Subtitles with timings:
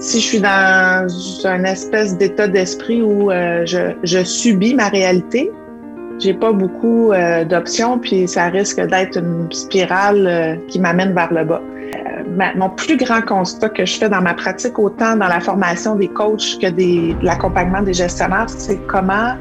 [0.00, 1.06] si je suis dans
[1.44, 5.52] un espèce d'état d'esprit où euh, je, subis ma réalité,
[6.18, 11.32] j'ai pas beaucoup euh, d'options, puis ça risque d'être une spirale euh, qui m'amène vers
[11.32, 11.62] le bas.
[12.56, 16.08] mon plus grand constat que je fais dans ma pratique, autant dans la formation des
[16.08, 19.34] coachs que de l'accompagnement des gestionnaires, c'est comment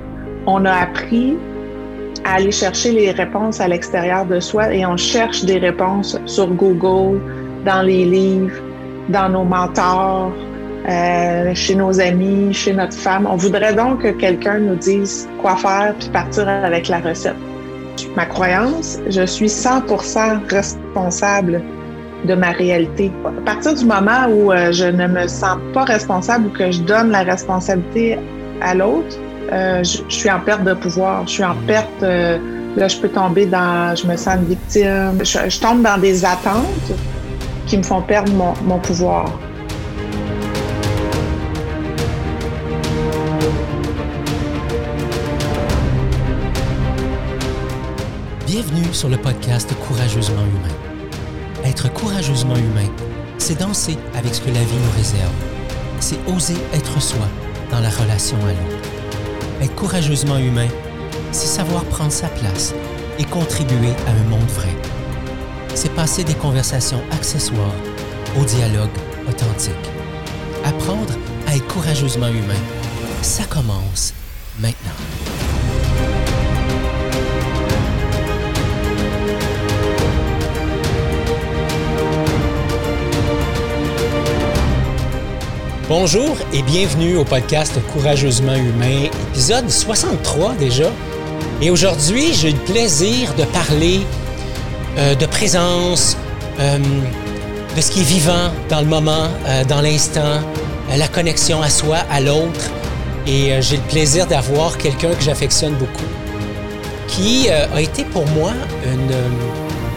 [0.45, 1.37] on a appris
[2.25, 6.47] à aller chercher les réponses à l'extérieur de soi et on cherche des réponses sur
[6.47, 7.21] Google,
[7.65, 8.61] dans les livres,
[9.09, 10.33] dans nos mentors,
[10.89, 13.27] euh, chez nos amis, chez notre femme.
[13.29, 17.35] On voudrait donc que quelqu'un nous dise quoi faire puis partir avec la recette.
[18.15, 21.61] Ma croyance, je suis 100% responsable
[22.25, 23.11] de ma réalité.
[23.25, 26.81] À partir du moment où euh, je ne me sens pas responsable ou que je
[26.81, 28.17] donne la responsabilité
[28.61, 29.15] à l'autre,
[29.51, 31.27] euh, je, suis en perte de pouvoir.
[31.27, 32.01] Je suis en perte.
[32.01, 33.95] Là, je peux tomber dans.
[33.95, 35.19] Je me sens une victime.
[35.23, 36.93] Je, tombe dans des attentes
[37.67, 38.31] qui me font perdre
[38.63, 39.25] mon pouvoir.
[48.91, 50.75] Sur le podcast Courageusement humain.
[51.63, 52.89] Être courageusement humain,
[53.37, 55.31] c'est danser avec ce que la vie nous réserve.
[55.99, 57.27] C'est oser être soi
[57.71, 58.89] dans la relation à l'autre.
[59.61, 60.67] Être courageusement humain,
[61.31, 62.73] c'est savoir prendre sa place
[63.19, 64.75] et contribuer à un monde vrai.
[65.75, 67.75] C'est passer des conversations accessoires
[68.39, 68.89] au dialogue
[69.27, 69.73] authentique.
[70.65, 71.13] Apprendre
[71.47, 72.61] à être courageusement humain,
[73.21, 74.13] ça commence
[74.59, 75.48] maintenant.
[85.89, 90.91] Bonjour et bienvenue au podcast Courageusement Humain, épisode 63 déjà.
[91.63, 94.01] Et aujourd'hui, j'ai le plaisir de parler
[94.99, 96.15] euh, de présence,
[96.59, 96.77] euh,
[97.75, 100.41] de ce qui est vivant dans le moment, euh, dans l'instant,
[100.95, 102.69] la connexion à soi, à l'autre.
[103.25, 106.05] Et j'ai le plaisir d'avoir quelqu'un que j'affectionne beaucoup,
[107.07, 108.51] qui a été pour moi
[108.85, 109.15] une,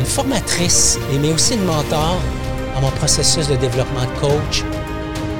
[0.00, 2.16] une formatrice, mais aussi une mentor
[2.74, 4.64] dans mon processus de développement de coach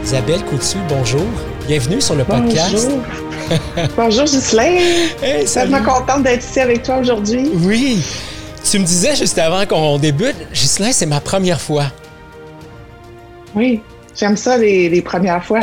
[0.05, 1.27] Isabelle Coutu, bonjour.
[1.67, 2.89] Bienvenue sur le podcast.
[2.89, 4.79] Bonjour, bonjour Ghislain.
[5.23, 7.51] Hey, tellement contente d'être ici avec toi aujourd'hui.
[7.55, 8.03] Oui.
[8.69, 11.93] Tu me disais juste avant qu'on débute, Ghislain, c'est ma première fois.
[13.55, 13.81] Oui,
[14.19, 15.61] j'aime ça les, premières fois.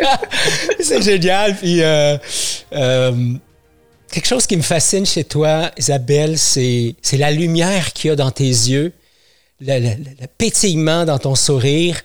[0.80, 1.56] c'est génial.
[1.56, 2.16] Puis, euh,
[2.72, 3.12] euh,
[4.10, 8.30] quelque chose qui me fascine chez toi, Isabelle, c'est la lumière qu'il y a dans
[8.30, 8.92] tes yeux,
[9.60, 9.94] le,
[10.38, 12.00] pétillement dans ton sourire.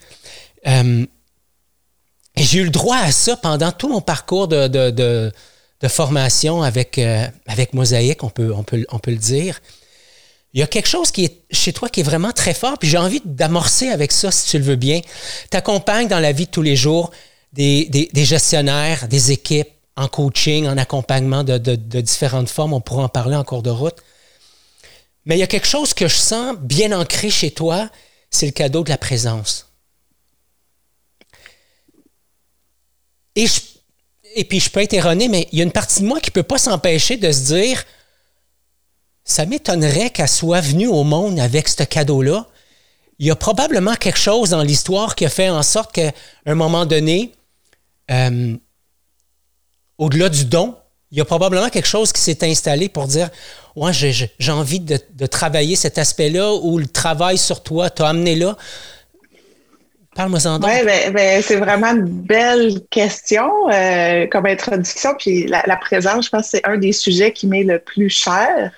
[0.67, 1.05] Euh,
[2.37, 6.61] et j'ai eu le droit à ça pendant tout mon parcours de, de, de, formation
[6.61, 9.59] avec, euh, avec Mosaïque, on peut, on, peut, on peut le dire.
[10.53, 12.89] Il y a quelque chose qui est chez toi qui est vraiment très fort, puis
[12.89, 15.01] j'ai envie d'amorcer avec ça, si tu le veux bien.
[15.51, 17.11] Tu accompagnes dans la vie de tous les jours
[17.53, 22.73] des, des, des gestionnaires, des équipes en coaching, en accompagnement de, de, de, différentes formes.
[22.73, 23.97] On pourra en parler en cours de route.
[25.25, 27.89] Mais il y a quelque chose que je sens bien ancré chez toi,
[28.29, 29.66] c'est le cadeau de la présence.
[33.37, 36.31] Et, puis, je peux être erroné, mais il y a une partie de moi qui
[36.31, 37.83] ne peut pas s'empêcher de se dire
[39.23, 42.47] ça m'étonnerait qu'elle soit venue au monde avec ce cadeau-là.
[43.19, 46.11] Il y a probablement quelque chose dans l'histoire qui a fait en sorte qu'à
[46.45, 47.33] un moment donné,
[48.09, 48.55] euh,
[49.97, 50.75] au-delà du don,
[51.11, 53.29] il y a probablement quelque chose qui s'est installé pour dire
[53.75, 58.35] Ouais, j'ai envie de, de, travailler cet aspect-là ou le travail sur toi t'a amené
[58.35, 58.57] là.
[60.67, 65.11] Oui, ben, ben, c'est vraiment une belle question euh, comme introduction.
[65.17, 68.71] Puis la, présence, je pense que c'est un des sujets qui m'est le plus cher.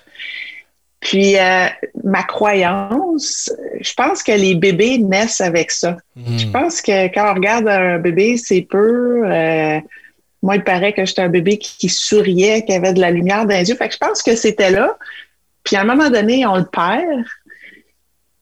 [1.00, 1.66] Puis euh,
[2.04, 3.50] ma croyance,
[3.80, 5.96] je pense que les bébés naissent avec ça.
[6.14, 6.36] Hmm.
[6.36, 9.22] Je pense que quand on regarde un bébé, c'est peu.
[9.24, 9.80] Euh,
[10.42, 13.56] moi, il paraît que j'étais un bébé qui, souriait, qui avait de la lumière dans
[13.56, 13.76] les yeux.
[13.76, 14.96] Fait que je pense que c'était là.
[15.64, 17.24] Puis à un moment donné, on le perd.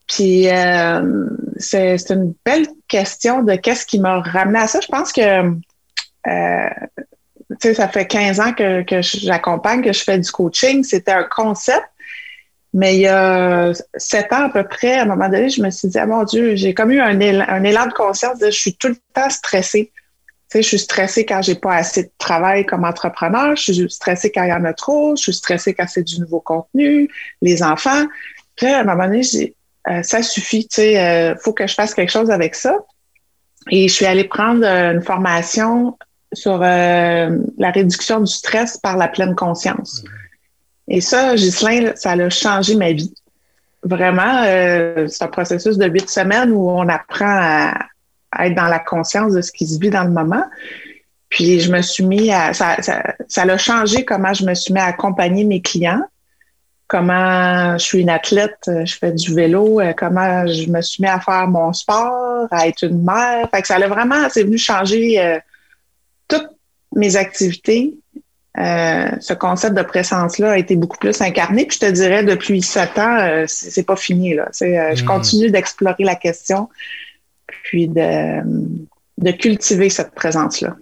[0.08, 1.26] Puis euh,
[1.58, 4.80] c'est une belle question de qu'est-ce qui m'a ramené à ça.
[4.80, 5.20] Je pense que
[6.26, 6.70] euh,
[7.50, 10.82] tu sais, ça fait 15 ans que, que j'accompagne, que je fais du coaching.
[10.82, 11.86] C'était un concept.
[12.74, 15.70] Mais il y a sept ans à peu près, à un moment donné, je me
[15.70, 18.46] suis dit, ah mon Dieu, j'ai comme eu un élan, un élan de conscience de
[18.46, 19.90] je suis tout le temps stressée.
[20.50, 23.90] Tu sais, je suis stressée quand j'ai pas assez de travail comme entrepreneur, je suis
[23.90, 27.08] stressée quand il y en a trop, je suis stressée quand c'est du nouveau contenu,
[27.40, 28.06] les enfants.
[28.54, 29.54] Puis à un moment donné, j'ai
[29.88, 32.76] euh, ça suffit, tu sais, euh, faut que je fasse quelque chose avec ça.
[33.70, 35.96] Et je suis allée prendre euh, une formation
[36.34, 40.04] sur la réduction du stress par la pleine conscience.
[40.86, 43.14] Et ça, Ghislain, ça a changé ma vie.
[43.82, 49.32] Vraiment, c'est un processus de huit semaines où on apprend à, être dans la conscience
[49.32, 50.44] de ce qui se vit dans le moment.
[51.30, 54.74] Puis je me suis mis à ça, ça, ça a changé comment je me suis
[54.74, 56.02] mis à accompagner mes clients,
[56.88, 61.08] comment je suis une athlète, je fais du vélo, euh, comment je me suis mis
[61.08, 63.48] à faire mon sport, à être une mère.
[63.50, 65.38] Fait que ça a vraiment, c'est venu changer euh,
[66.26, 66.48] toutes
[66.96, 67.94] mes activités.
[68.58, 71.66] Euh, ce concept de présence-là a été beaucoup plus incarné.
[71.66, 74.34] Puis je te dirais, depuis sept ans, c'est pas fini.
[74.34, 74.48] Là.
[74.58, 75.06] Je hmm.
[75.06, 76.70] continue d'explorer la question,
[77.64, 78.40] puis de,
[79.18, 80.74] de cultiver cette présence-là.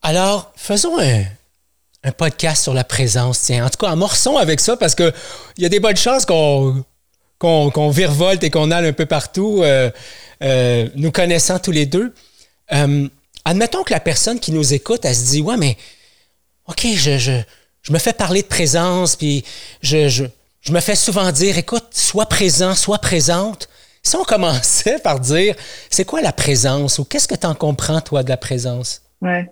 [0.00, 1.22] Alors, faisons un,
[2.10, 3.42] podcast sur la présence.
[3.42, 5.12] Tiens, en tout cas, amorçons avec ça parce qu'il
[5.58, 6.84] y a des bonnes chances qu'on
[7.38, 9.90] qu'on virevolte et qu'on aille un peu partout, euh,
[10.42, 12.14] euh, nous connaissant tous les deux.
[12.72, 13.08] Euh,
[13.44, 15.76] admettons que la personne qui nous écoute, elle se dit Ouais, mais
[16.68, 17.32] OK, je, je,
[17.82, 19.44] je me fais parler de présence, puis
[19.82, 20.24] je, je,
[20.60, 23.68] je me fais souvent dire Écoute, sois présent, sois présente.
[24.04, 25.54] Si on commençait par dire
[25.90, 29.02] C'est quoi la présence ou qu'est-ce que tu en comprends, toi, de la présence?
[29.20, 29.48] Ouais.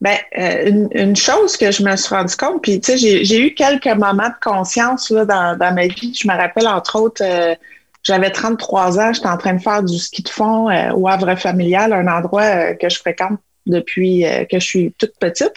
[0.00, 3.54] Ben, euh, une, chose que je me suis rendu compte, puis tu sais, j'ai eu
[3.54, 6.14] quelques moments de conscience là, dans, ma vie.
[6.14, 7.54] Je me rappelle, entre autres, euh,
[8.02, 11.36] j'avais 33 ans, j'étais en train de faire du ski de fond euh, au Havre
[11.36, 15.52] familial, un endroit que je fréquente depuis que je suis toute petite.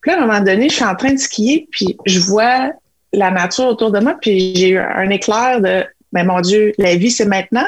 [0.00, 2.70] Puis là, à un moment donné, je suis en train de skier, puis je vois
[3.12, 6.72] la nature autour de moi, puis j'ai eu un éclair de, mais ben, mon Dieu,
[6.78, 7.66] la vie, c'est maintenant.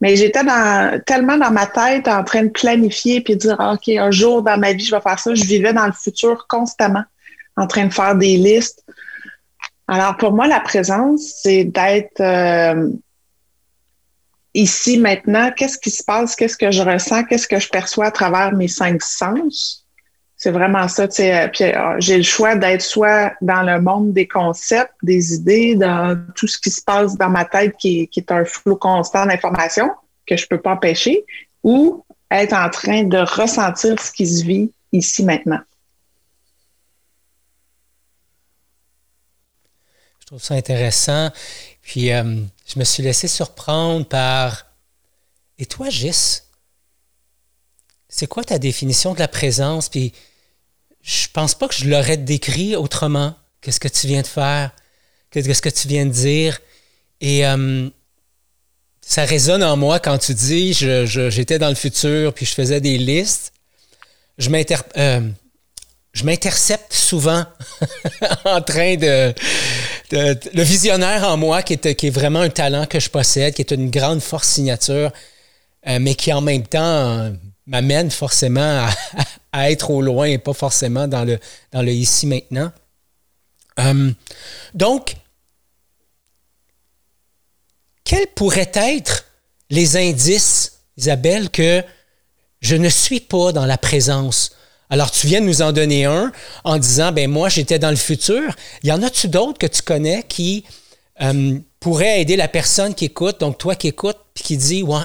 [0.00, 3.88] Mais j'étais dans, tellement dans ma tête en train de planifier puis de dire, OK,
[3.88, 5.34] un jour dans ma vie, je vais faire ça.
[5.34, 7.04] Je vivais dans le futur constamment,
[7.56, 8.84] en train de faire des listes.
[9.88, 12.90] Alors, pour moi, la présence, c'est d'être euh,
[14.54, 15.50] ici maintenant.
[15.56, 16.36] Qu'est-ce qui se passe?
[16.36, 17.24] Qu'est-ce que je ressens?
[17.24, 19.77] Qu'est-ce que je perçois à travers mes cinq sens?
[20.40, 21.08] C'est vraiment ça.
[21.18, 25.74] Euh, puis euh, j'ai le choix d'être soit dans le monde des concepts, des idées,
[25.74, 29.90] dans tout ce qui se passe dans ma tête qui, est un flot constant d'informations
[30.26, 31.24] que je peux pas empêcher,
[31.64, 35.60] ou être en train de ressentir ce qui se vit ici maintenant.
[40.20, 41.30] Je trouve ça intéressant.
[41.82, 44.66] Puis euh, je me suis laissé surprendre par
[45.58, 46.42] Et toi, Gis?
[48.08, 49.88] C'est quoi ta définition de la présence?
[49.88, 50.12] Puis
[51.02, 54.70] je pense pas que je l'aurais décrit autrement que ce que tu viens de faire,
[55.30, 56.60] que ce que tu viens de dire.
[57.20, 57.88] Et euh,
[59.00, 62.98] ça résonne en moi quand tu dis j'étais dans le futur puis je faisais des
[62.98, 63.52] listes.
[64.38, 64.50] Je
[64.96, 65.20] euh,
[66.22, 67.44] m'intercepte souvent
[68.44, 69.34] en train de,
[70.12, 73.62] Le visionnaire en moi, qui est, qui est vraiment un talent que je possède, qui
[73.62, 75.10] est une grande force signature,
[75.88, 77.32] euh, mais qui en même temps
[77.68, 78.86] m'amène forcément
[79.52, 81.38] à, être au loin et pas forcément dans le,
[81.70, 82.72] dans le ici maintenant.
[83.78, 84.10] Euh,
[84.74, 85.14] donc,
[88.04, 89.26] quels pourraient être
[89.70, 91.84] les indices, Isabelle, que
[92.60, 94.52] je ne suis pas dans la présence?
[94.90, 96.32] Alors, tu viens de nous en donner un
[96.64, 98.56] en disant, ben moi, j'étais dans le futur.
[98.82, 100.64] Y en a-tu d'autres que tu connais qui
[101.20, 105.02] euh, pourraient aider la personne qui écoute, donc toi qui écoutes, puis qui dit, ouais,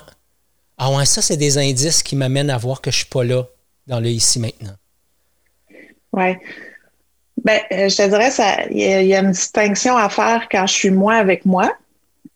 [0.85, 3.23] ah ouais, ça, c'est des indices qui m'amènent à voir que je ne suis pas
[3.23, 3.43] là
[3.87, 4.73] dans le ici maintenant.
[6.11, 6.35] Oui.
[7.41, 8.29] Ben, euh, je te dirais,
[8.69, 11.71] il y, a une distinction à faire quand je suis moi avec moi,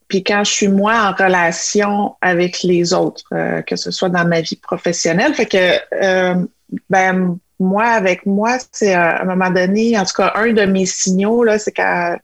[0.08, 4.26] puis quand je suis moi en relation avec les autres, euh, que ce soit dans
[4.26, 5.34] ma vie professionnelle.
[5.34, 6.46] Fait que, euh,
[6.90, 10.86] ben, moi avec moi, c'est à un moment donné, en tout cas, un de mes
[10.86, 12.18] signaux, là, c'est quand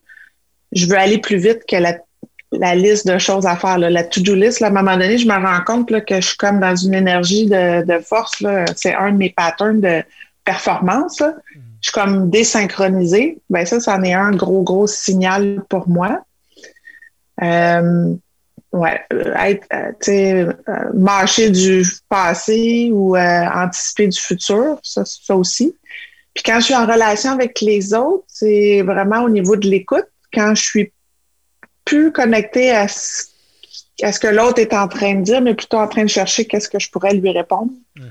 [0.72, 1.98] je veux aller plus vite que la
[2.60, 4.62] la liste de choses à faire, la to-do list.
[4.62, 7.48] à un moment donné, je me rends compte que je suis comme dans une énergie
[7.48, 8.44] de, force.
[8.76, 10.04] C'est un de mes patterns de
[10.46, 11.22] performance.
[11.84, 13.40] Je suis comme désynchronisée.
[13.50, 16.22] Ben ça, c'en est un gros, gros signal pour moi.
[17.42, 18.16] Euh,
[18.72, 19.68] ouais, être,
[20.08, 25.76] euh, euh, marcher du passé ou anticiper du futur, ça, ça aussi.
[26.34, 30.08] Puis quand je suis en relation avec les autres, c'est vraiment au niveau de l'écoute.
[30.34, 30.94] Quand je suis
[31.86, 36.04] plus connecté à ce, que l'autre est en train de dire, mais plutôt en train
[36.04, 37.72] de chercher qu'est-ce que je pourrais lui répondre.
[37.98, 38.10] Mm-hmm.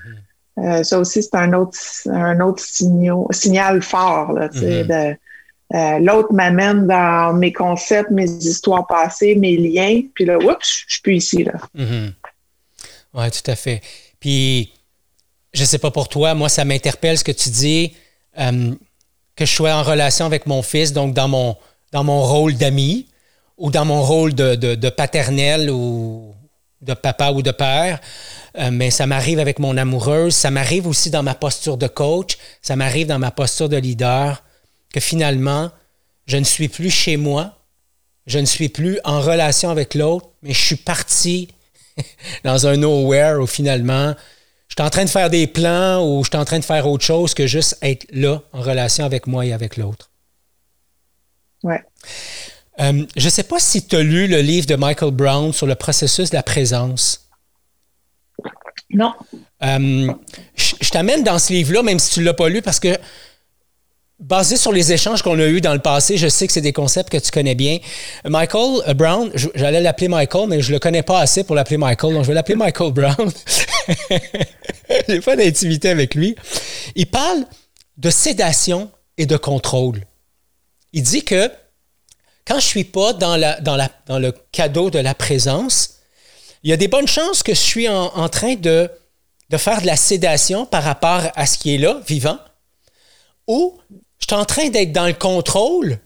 [0.59, 4.33] Euh, ça aussi, c'est un autre, un autre signal fort.
[4.35, 5.17] Mm-hmm.
[5.75, 10.93] Euh, l'autre m'amène dans mes concepts, mes histoires passées, mes liens, puis là, oups, je
[10.93, 11.45] suis plus ici.
[11.45, 11.55] Là.
[11.75, 12.13] Mm-hmm.
[13.15, 13.81] Oui, tout à fait.
[14.21, 14.73] Puis,
[15.55, 17.95] je sais pas pour toi, moi, ça m'interpelle ce que tu dis,
[18.39, 18.75] euh,
[19.35, 21.57] que je sois en relation avec mon fils, donc dans mon,
[21.93, 23.09] dans mon rôle d'ami,
[23.63, 26.35] ou dans mon rôle de, paternel ou
[26.81, 28.01] de papa ou de père,
[28.59, 32.39] euh, mais ça m'arrive avec mon amoureuse, ça m'arrive aussi dans ma posture de coach,
[32.61, 34.43] ça m'arrive dans ma posture de leader,
[34.93, 35.71] que finalement,
[36.27, 37.57] je ne suis plus chez moi,
[38.27, 41.47] je ne suis plus en relation avec l'autre, mais je suis parti
[42.45, 44.13] dans un nowhere où finalement,
[44.67, 46.89] je suis en train de faire des plans ou je suis en train de faire
[46.89, 50.11] autre chose que juste être là en relation avec moi et avec l'autre.
[51.63, 51.85] Ouais.
[52.81, 55.67] Euh, je ne sais pas si tu as lu le livre de Michael Brown sur
[55.67, 57.29] le processus de la présence.
[58.91, 59.13] Non.
[59.63, 60.13] Euh,
[60.55, 62.97] je, t'amène dans ce livre-là, même si tu ne l'as pas lu, parce que
[64.19, 66.73] basé sur les échanges qu'on a eus dans le passé, je sais que c'est des
[66.73, 67.79] concepts que tu connais bien.
[68.25, 71.79] Michael euh, Brown, j'allais l'appeler Michael, mais je ne le connais pas assez pour l'appeler
[71.79, 73.31] Michael, donc je vais l'appeler Michael Brown.
[75.09, 76.37] J'ai pas d'intimité avec lui.
[76.95, 77.45] Il parle
[77.97, 80.05] de sédation et de contrôle.
[80.93, 81.51] Il dit que
[82.47, 86.01] quand je suis pas dans, le cadeau de la présence,
[86.63, 88.89] il y a des bonnes chances que je suis en, train de,
[89.57, 92.39] faire de la sédation par rapport à ce qui est là, vivant,
[93.47, 93.79] ou
[94.19, 95.99] je suis en train d'être dans le contrôle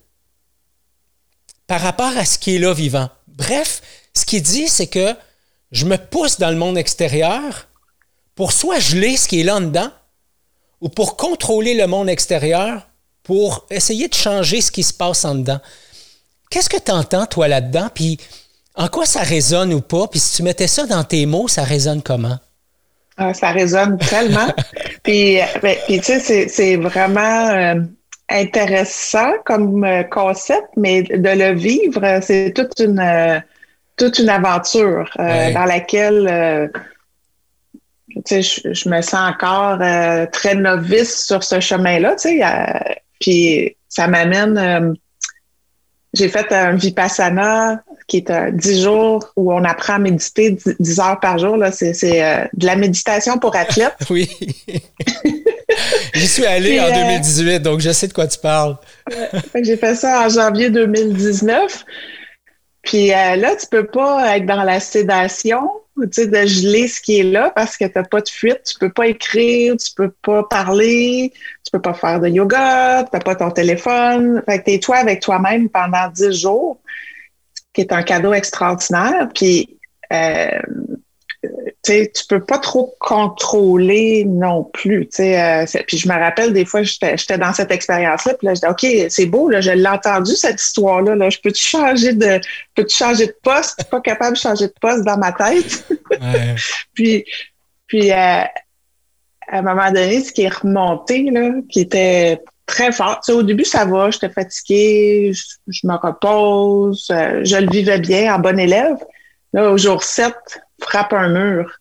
[1.66, 3.10] par rapport à ce qui est là, vivant.
[3.28, 3.82] Bref,
[4.14, 5.14] ce qu'il dit, c'est que
[5.72, 7.68] je me pousse dans le monde extérieur
[8.34, 9.90] pour soit geler ce qui est là dedans,
[10.80, 12.86] ou pour contrôler le monde extérieur,
[13.22, 15.60] pour essayer de changer ce qui se passe en dedans.
[16.50, 17.88] Qu'est-ce que tu entends, toi, là-dedans?
[17.94, 18.18] Puis
[18.74, 20.06] en quoi ça résonne ou pas?
[20.08, 22.38] Puis si tu mettais ça dans tes mots, ça résonne comment?
[23.16, 24.48] Ah, ça résonne tellement.
[25.02, 27.80] puis, ben, puis, tu sais, c'est vraiment euh,
[28.28, 33.40] intéressant comme euh, concept, mais de le vivre, c'est toute une, euh,
[33.96, 36.70] toute une aventure dans laquelle
[38.08, 39.78] tu sais, je, je, me sens encore
[40.32, 42.16] très novice sur ce chemin-là.
[42.16, 44.96] Tu sais, puis ça m'amène
[46.16, 51.00] j'ai fait un Vipassana qui est un 10 jours où on apprend à méditer 10
[51.00, 51.58] heures par jour.
[51.72, 51.92] C'est,
[52.22, 53.96] euh, de la méditation pour athlètes.
[54.10, 54.28] oui.
[56.14, 58.76] J'y suis allé en 2018, euh, donc je sais de quoi tu parles.
[59.62, 61.84] j'ai fait ça en janvier 2019.
[62.82, 67.24] Puis euh, là, tu peux pas être dans la sédation de geler ce qui est
[67.24, 70.42] là parce que tu n'as pas de fuite, tu peux pas écrire, tu peux pas
[70.44, 71.32] parler,
[71.64, 74.42] tu peux pas faire de yoga, tu n'as pas ton téléphone.
[74.46, 76.78] Fait que tu es toi avec toi-même pendant dix jours,
[77.72, 79.28] qui est un cadeau extraordinaire.
[79.34, 79.78] Puis
[80.12, 80.60] euh,
[81.42, 85.08] tu tu peux pas trop contrôler non plus.
[85.20, 89.04] Euh, puis je me rappelle des fois, j'étais dans cette expérience-là, puis là, je disais,
[89.04, 91.14] OK, c'est beau, là, je l'ai entendu, cette histoire-là.
[91.14, 92.40] Là, je peux-tu changer de
[92.74, 93.74] peux changer de poste?
[93.78, 95.86] Je suis pas capable de changer de poste dans ma tête.
[96.94, 97.24] puis
[97.86, 98.42] puis euh,
[99.48, 103.20] à un moment donné, ce qui est remonté, là, qui était très fort.
[103.28, 105.32] au début, ça va, j'étais fatiguée,
[105.68, 108.96] je, me repose, euh, je le vivais bien en bon élève.
[109.52, 110.34] Là, au jour 7,
[110.80, 111.80] frappe un mur.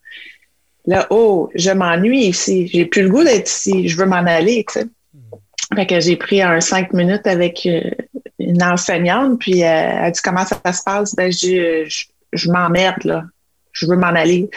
[0.87, 2.67] Là, oh, je m'ennuie ici.
[2.67, 3.87] J'ai plus le goût d'être ici.
[3.87, 4.85] Je veux m'en aller, tu sais.
[5.73, 7.81] Fait que j'ai pris un cinq minutes avec euh,
[8.37, 11.15] une enseignante, puis euh, elle a dit comment ça, se passe?
[11.15, 11.85] Ben, je,
[12.31, 13.23] je, m'emmerde, là.
[13.71, 14.49] Je veux m'en aller.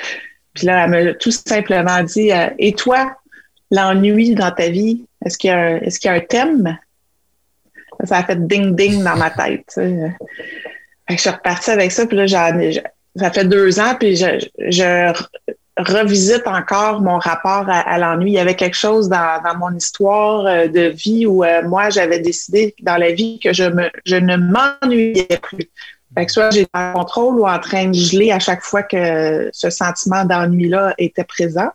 [0.55, 3.17] Puis là, elle m'a tout simplement dit euh, Et toi,
[3.71, 6.79] l'ennui dans ta vie, est-ce qu'il y, a un, est-ce qu'il y a un thème?
[8.05, 9.73] Ça a fait ding-ding dans ma tête.
[9.75, 10.15] Fait
[11.09, 12.53] que je suis repartie avec ça, puis là, j'en,
[13.19, 15.13] ça fait deux ans, puis je,
[15.77, 18.33] revisite encore mon rapport à, l'ennui.
[18.33, 22.19] Il y avait quelque chose dans, mon histoire euh, de vie où euh, moi, j'avais
[22.19, 25.71] décidé dans la vie que je, ne m'ennuyais plus.
[26.17, 29.71] Fait soit j'étais en contrôle ou en train de geler à chaque fois que ce
[29.71, 31.71] sentiment d'ennui-là était présent.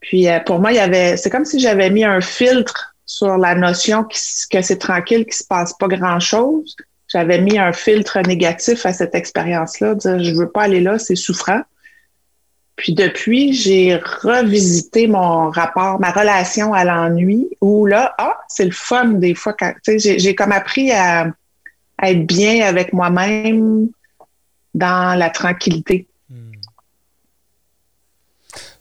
[0.00, 3.36] Puis euh, pour moi, il y avait, c'est comme si j'avais mis un filtre sur
[3.38, 6.74] la notion que c'est tranquille, qu'il se passe pas grand-chose
[7.14, 11.14] j'avais mis un filtre négatif à cette expérience-là, dire je veux pas aller là, c'est
[11.14, 11.62] souffrant.
[12.74, 18.72] Puis depuis, j'ai revisité mon rapport, ma relation à l'ennui, où là, ah, c'est le
[18.72, 19.54] fun des fois.
[19.86, 21.28] J'ai comme appris à,
[22.02, 23.88] être bien avec moi-même
[24.74, 26.08] dans la tranquillité.
[26.28, 26.50] Hmm.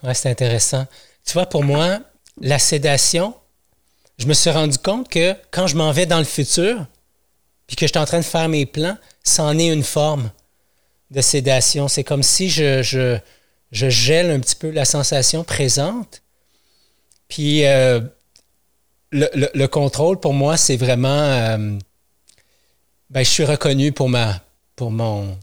[0.02, 0.88] Ouais, c'est intéressant.
[1.24, 2.00] Tu vois, pour moi,
[2.42, 3.36] la sédation,
[4.18, 6.88] je me suis rendu compte que quand je m'en vais dans le futur,
[7.68, 10.30] puis que je suis en train de faire mes plans, c'en est une forme
[11.12, 11.88] de sédation.
[11.88, 13.18] C'est comme si je, je,
[13.72, 16.22] je, gèle un petit peu la sensation présente.
[17.30, 18.02] Puis euh,
[19.12, 21.08] le, le, contrôle, pour moi, c'est vraiment...
[21.08, 21.78] Euh,
[23.10, 24.42] ben, je suis reconnu pour ma...
[24.76, 25.38] pour mon...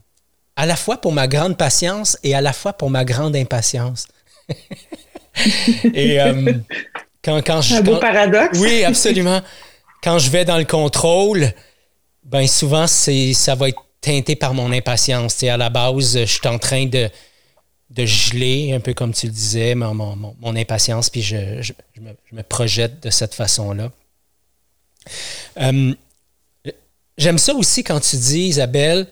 [0.57, 4.09] à la fois pour ma grande patience et à la fois pour ma grande impatience.
[5.95, 6.53] et euh,
[7.25, 7.77] quand, quand je...
[7.77, 8.59] Un beau paradoxe.
[8.59, 9.41] Oui, absolument.
[10.03, 11.53] Quand je vais dans le contrôle,
[12.25, 15.43] ben souvent, c'est, ça va être teinté par mon impatience.
[15.43, 17.11] à la base, je suis en train de,
[17.91, 21.73] de geler, un peu comme tu le disais, mon, impatience, puis je,
[22.33, 23.91] me, projette de cette façon-là.
[25.61, 25.95] Euh,
[27.19, 29.07] j'aime ça aussi quand tu dis, Isabelle,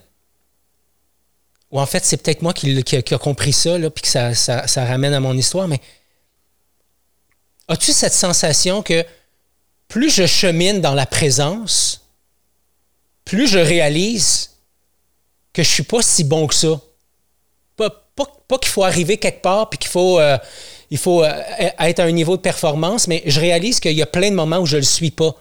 [1.70, 4.84] ou en fait, c'est peut-être moi qui, qui, a compris ça, là, puis que ça,
[4.84, 5.80] ramène à mon histoire, mais
[7.66, 9.04] as-tu cette sensation que
[9.88, 12.07] plus je chemine dans la présence,
[13.28, 14.52] plus je réalise
[15.52, 16.80] que je suis pas si bon que ça.
[17.76, 20.38] Pas, pas, pas qu'il faut arriver quelque part puis qu'il faut, euh,
[20.90, 21.42] il faut euh,
[21.78, 24.60] être à un niveau de performance, mais je réalise qu'il y a plein de moments
[24.60, 25.34] où je ne le suis pas.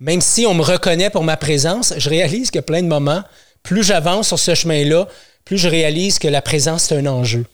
[0.00, 2.88] Même si on me reconnaît pour ma présence, je réalise qu'il y a plein de
[2.88, 3.22] moments,
[3.62, 5.06] plus j'avance sur ce chemin-là,
[5.44, 7.44] plus je réalise que la présence, c'est un enjeu.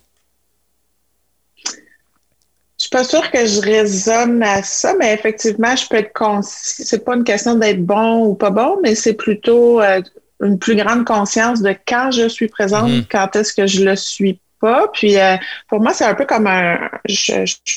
[2.90, 6.84] Je suis pas sûre que je résonne à ça, mais effectivement, je peux être conscient.
[6.86, 10.00] C'est pas une question d'être bon ou pas bon, mais c'est plutôt euh,
[10.42, 13.04] une plus grande conscience de quand je suis présente, mhm.
[13.10, 14.88] quand est-ce que je le suis pas.
[14.94, 15.36] Puis euh,
[15.68, 16.78] pour moi, c'est un peu comme un.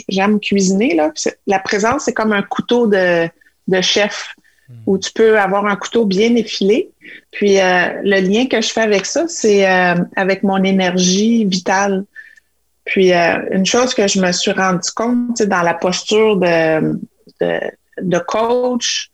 [0.08, 1.12] J'aime cuisiner là.
[1.46, 3.27] La présence, c'est comme un couteau de,
[3.68, 4.34] de chef
[4.70, 4.75] mhm.
[4.86, 6.89] où tu peux avoir un couteau bien effilé.
[7.32, 9.65] Puis euh, le lien que je fais avec ça, c'est
[10.15, 12.06] avec mon énergie vitale.
[12.91, 17.00] Puis euh, une chose que je me suis rendu compte dans la posture de,
[17.39, 19.10] de, coach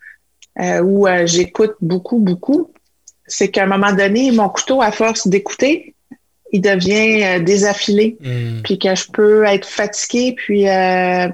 [0.59, 2.73] euh, où euh, j'écoute beaucoup, beaucoup,
[3.27, 5.93] c'est qu'à un moment donné, mon couteau, à force d'écouter,
[6.51, 8.17] il devient désaffilé.
[8.19, 8.63] Hmm.
[8.63, 10.63] Puis que je peux être fatiguée, puis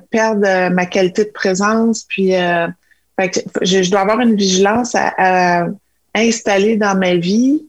[0.10, 2.04] perdre ma qualité de présence.
[2.10, 5.68] Puis je, dois avoir une vigilance à
[6.14, 7.62] installer dans ma vie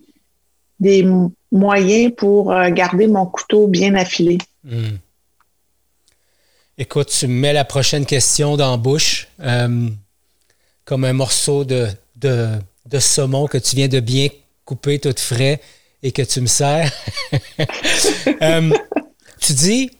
[0.81, 1.07] des
[1.53, 4.39] moyens pour garder mon couteau bien affilé.
[4.65, 4.97] Hmm.
[6.79, 9.91] Écoute, tu me mets la prochaine question dans la bouche, euh,
[10.85, 14.29] comme un morceau de, de, saumon que tu viens de bien
[14.65, 15.61] couper tout frais
[16.03, 16.91] et que tu me sers.
[18.43, 18.71] Euh,
[19.41, 19.91] tu dis,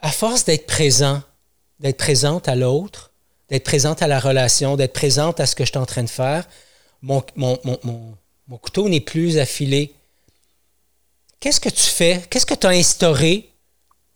[0.00, 1.22] à force d'être présent,
[1.80, 3.12] d'être présente à l'autre,
[3.48, 6.08] d'être présente à la relation, d'être présente à ce que je suis en train de
[6.08, 6.46] faire,
[7.02, 8.16] mon, mon, mon,
[8.46, 9.92] mon couteau n'est plus affilé
[11.42, 12.20] Qu'est-ce que tu fais?
[12.30, 13.48] Qu'est-ce que tu as instauré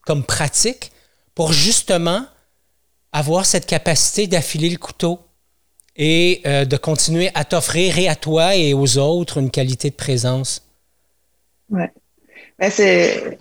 [0.02, 0.92] comme pratique
[1.34, 2.24] pour justement
[3.10, 5.18] avoir cette capacité d'affiler le couteau
[5.96, 9.96] et euh, de continuer à t'offrir et à toi et aux autres une qualité de
[9.96, 10.62] présence?
[11.68, 11.82] Oui.
[12.60, 13.40] Ben c'est.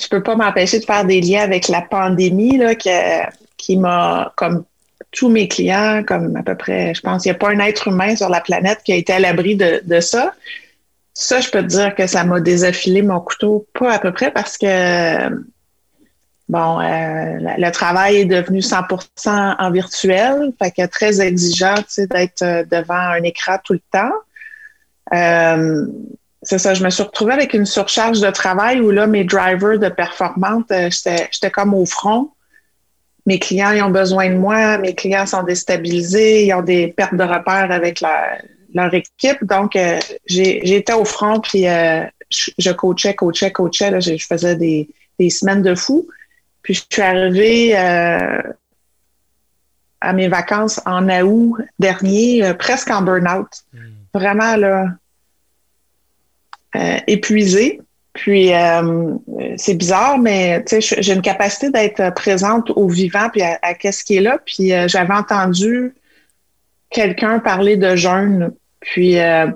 [0.00, 4.64] Je peux pas m'empêcher de faire des liens avec la pandémie là, qui, m'a, comme
[5.10, 7.88] tous mes clients, comme à peu près, je pense, il n'y a pas un être
[7.88, 10.32] humain sur la planète qui a été à l'abri de, de ça.
[11.20, 14.30] Ça, je peux te dire que ça m'a désaffilé mon couteau, pas à peu près,
[14.30, 15.28] parce que
[16.48, 22.06] bon, euh, le travail est devenu 100% en virtuel, fait que très exigeant, tu sais,
[22.06, 24.12] d'être euh, devant un écran tout le temps.
[25.12, 25.86] Euh,
[26.42, 29.80] c'est ça, je me suis retrouvée avec une surcharge de travail où là, mes drivers
[29.80, 32.30] de performance, j'étais comme au front.
[33.26, 37.16] Mes clients, ils ont besoin de moi, mes clients sont déstabilisés, ils ont des pertes
[37.16, 38.38] de repères avec la,
[38.74, 39.44] leur équipe.
[39.44, 43.90] Donc, euh, j'étais au front, puis euh, je, coachais, coachais, coachais.
[43.90, 44.88] Là, je, faisais des,
[45.30, 46.08] semaines de fou.
[46.62, 48.42] Puis, je suis arrivée euh,
[50.00, 53.48] à mes vacances en août dernier, presque en burn-out.
[53.72, 53.78] Hmm.
[54.14, 54.86] Vraiment, là,
[57.06, 57.80] épuisée.
[58.12, 58.50] Puis,
[59.56, 64.16] c'est bizarre, mais j'ai une capacité d'être présente au vivant, puis à, à qu'est-ce qui
[64.16, 64.38] est là.
[64.44, 65.94] Puis, j'avais entendu
[66.90, 68.52] quelqu'un parler de jeûne.
[68.80, 69.46] Puis, euh,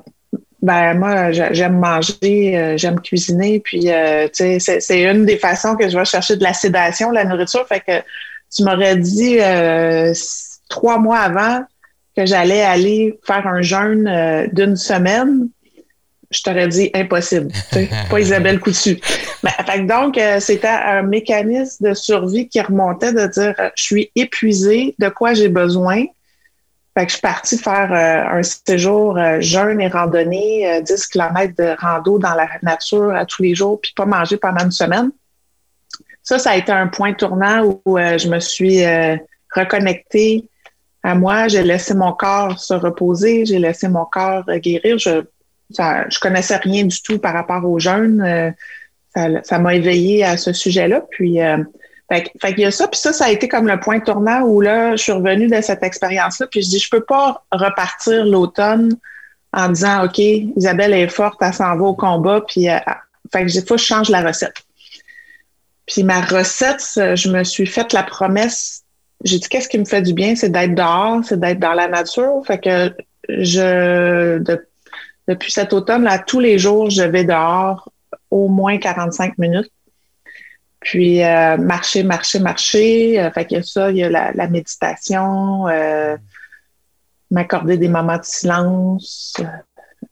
[0.61, 3.61] ben moi, j'aime manger, euh, j'aime cuisiner.
[3.61, 7.11] Puis, euh, tu sais, c'est une des façons que je vais chercher de la sédation,
[7.11, 7.67] la nourriture.
[7.67, 8.05] Fait que
[8.55, 9.39] tu m'aurais dit
[10.69, 11.65] trois mois avant
[12.17, 15.49] que j'allais aller faire un jeûne d'une semaine.
[16.31, 17.49] Je t'aurais dit impossible.
[18.11, 18.99] pas Isabelle Coutu.
[19.43, 24.95] Ben, fait donc, c'était un mécanisme de survie qui remontait de dire je suis épuisée,
[24.99, 26.05] de quoi j'ai besoin?
[26.95, 30.97] Fait que je suis partie faire euh, un séjour euh, jeûne et randonnée, 10 euh,
[31.11, 34.73] km de rando dans la nature à tous les jours, puis pas manger pendant une
[34.73, 35.11] semaine.
[36.23, 38.85] Ça, ça a été un point tournant où je me suis
[39.57, 40.49] reconnectée
[41.03, 41.49] à moi.
[41.49, 44.99] J'ai laissé mon corps se reposer, j'ai laissé mon corps guérir.
[44.99, 45.25] Je
[45.71, 48.55] ça, je connaissais rien du tout par rapport au jeûne.
[49.17, 51.03] ça m'a éveillée à ce sujet-là.
[51.11, 51.41] Puis
[52.13, 54.43] fait, fait qu'il y a ça, puis ça, ça a été comme le point tournant
[54.43, 58.25] où là, je suis revenue de cette expérience-là, puis je dis, je peux pas repartir
[58.25, 58.97] l'automne
[59.53, 62.79] en disant, OK, Isabelle est forte, elle s'en va au combat, puis euh,
[63.33, 64.57] fait que il faut que je change la recette.
[65.87, 68.83] Puis ma recette, je me suis faite la promesse,
[69.25, 71.89] j'ai dit, qu'est-ce qui me fait du bien, c'est d'être dehors, c'est d'être dans la
[71.89, 72.43] nature.
[72.47, 72.95] Fait que
[73.29, 74.39] je,
[75.29, 77.91] depuis cet automne, là, tous les jours, je vais dehors
[78.31, 79.71] au moins 45 minutes
[80.83, 83.21] puis euh, marcher, marcher, marcher.
[83.21, 86.17] Euh, fait a ça, il y a la, méditation, euh,
[87.31, 89.35] m'accorder des moments de silence.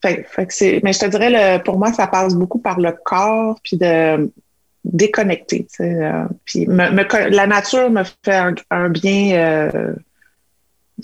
[0.03, 3.59] fait, fait mais je te dirais, le, pour moi, ça passe beaucoup par le corps,
[3.63, 4.31] puis de
[4.85, 5.67] déconnecter.
[5.81, 9.95] Euh, puis la nature me fait un, bien euh,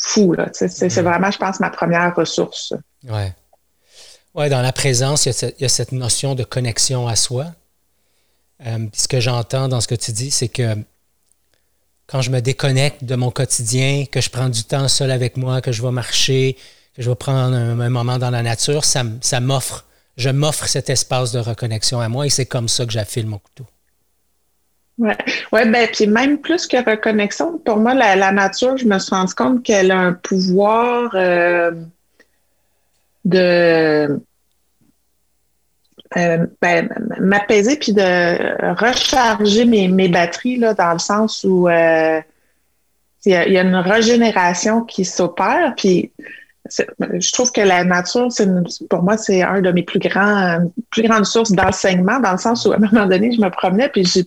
[0.01, 0.35] fou.
[0.53, 1.03] C'est mm-hmm.
[1.03, 2.73] vraiment, je pense, ma première ressource.
[3.09, 3.35] Ouais.
[4.35, 7.47] Ouais, dans la présence, il y, a cette, notion de connexion à soi.
[8.65, 10.77] Euh, ce que j'entends dans ce que tu dis, c'est que
[12.07, 15.61] quand je me déconnecte de mon quotidien, que je prends du temps seul avec moi,
[15.61, 16.57] que je vais marcher,
[16.95, 19.03] que je vais prendre un, moment dans la nature, ça,
[19.41, 19.85] m'offre,
[20.17, 23.39] je m'offre cet espace de reconnexion à moi et c'est comme ça que j'affile mon
[23.39, 23.67] couteau.
[24.99, 25.13] Oui,
[25.53, 29.35] ouais, ben, puis même plus que reconnexion, pour moi, la, nature, je me suis rendu
[29.35, 31.73] compte qu'elle a un pouvoir euh,
[33.27, 34.19] de
[36.17, 36.89] euh, ben,
[37.21, 42.21] m'apaiser puis de recharger mes, batteries là, dans le sens où euh,
[43.25, 45.75] il y, a une régénération qui s'opère.
[45.77, 46.13] Puis
[46.71, 48.29] je trouve que la nature,
[48.89, 52.67] pour moi, c'est un de mes plus grands, plus grandes sources d'enseignement, dans le sens
[52.67, 54.25] où à un moment donné, je me promenais, puis j'ai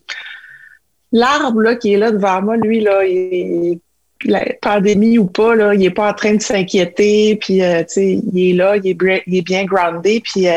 [1.11, 3.79] l'arbre qui est là devant moi, lui, là, il
[4.25, 8.49] la pandémie ou pas, là, il est pas en train de s'inquiéter, puis euh, il
[8.49, 10.47] est là, il est, il est bien groundé, puis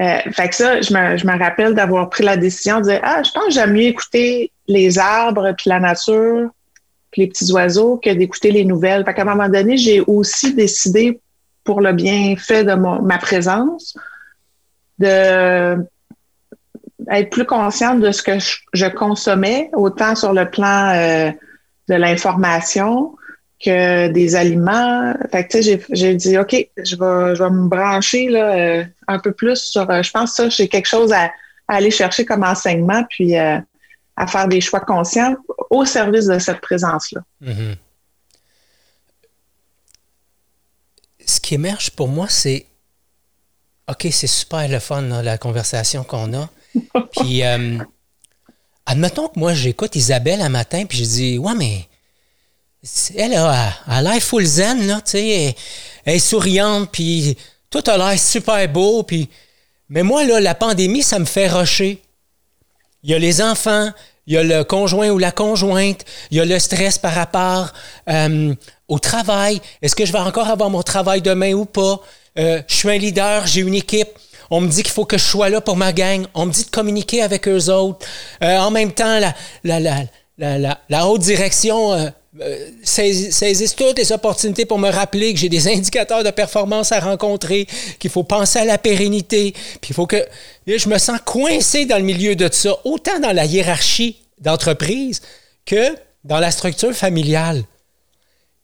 [0.00, 3.00] euh, fait que ça, je me, je me rappelle d'avoir pris la décision de dire
[3.02, 6.50] Ah, je pense que j'aime mieux écouter les arbres, puis la nature,
[7.16, 9.04] les petits oiseaux que d'écouter les nouvelles.
[9.04, 11.20] Fait qu'à un moment donné, j'ai aussi décidé,
[11.64, 13.96] pour le bienfait de ma présence,
[14.98, 15.76] de
[17.10, 18.38] être plus consciente de ce que
[18.72, 21.30] je, consommais, autant sur le plan euh,
[21.88, 23.14] de l'information
[23.62, 25.14] que des aliments.
[25.30, 28.84] Fait que, tu sais, j'ai dit, OK, je vais, je vais me brancher là, euh,
[29.06, 31.30] un peu plus sur, euh, je pense que ça, j'ai quelque chose à,
[31.68, 33.62] aller chercher comme enseignement, puis à
[34.26, 35.36] faire des choix conscients
[35.70, 37.20] au service de cette présence-là.
[37.44, 37.76] Mm-hmm.
[41.24, 42.66] Ce qui émerge pour moi, c'est
[43.90, 46.48] OK, c'est super le fun, la conversation qu'on a.
[47.12, 47.78] Puis, euh,
[48.86, 51.88] admettons que moi, j'écoute Isabelle un matin, puis je dis Ouais, mais
[53.16, 55.56] elle a, a l'air full zen, là, tu sais,
[56.04, 57.36] elle, est souriante, puis
[57.68, 59.28] tout a l'air super beau, puis.
[59.92, 62.00] Mais moi, là, la pandémie, ça me fait rocher.
[63.02, 63.90] Il y a les enfants,
[64.26, 67.72] il y a le conjoint ou la conjointe, il y a le stress par rapport
[68.08, 68.54] euh,
[68.86, 69.60] au travail.
[69.82, 72.00] Est-ce que je vais encore avoir mon travail demain ou pas?
[72.38, 74.10] Euh, je suis un leader, j'ai une équipe.
[74.50, 76.26] On me dit qu'il faut que je sois là pour ma gang.
[76.34, 78.06] On me dit de communiquer avec eux autres.
[78.44, 80.04] Euh, en même temps, la, la,
[80.38, 82.10] la, la haute direction euh,
[82.84, 87.66] saisissent toutes les opportunités pour me rappeler que j'ai des indicateurs de performance à rencontrer,
[87.98, 90.24] qu'il faut penser à la pérennité, puis il faut que
[90.66, 95.20] je me sens coincé dans le milieu de ça, autant dans la hiérarchie d'entreprise
[95.66, 97.64] que dans la structure familiale.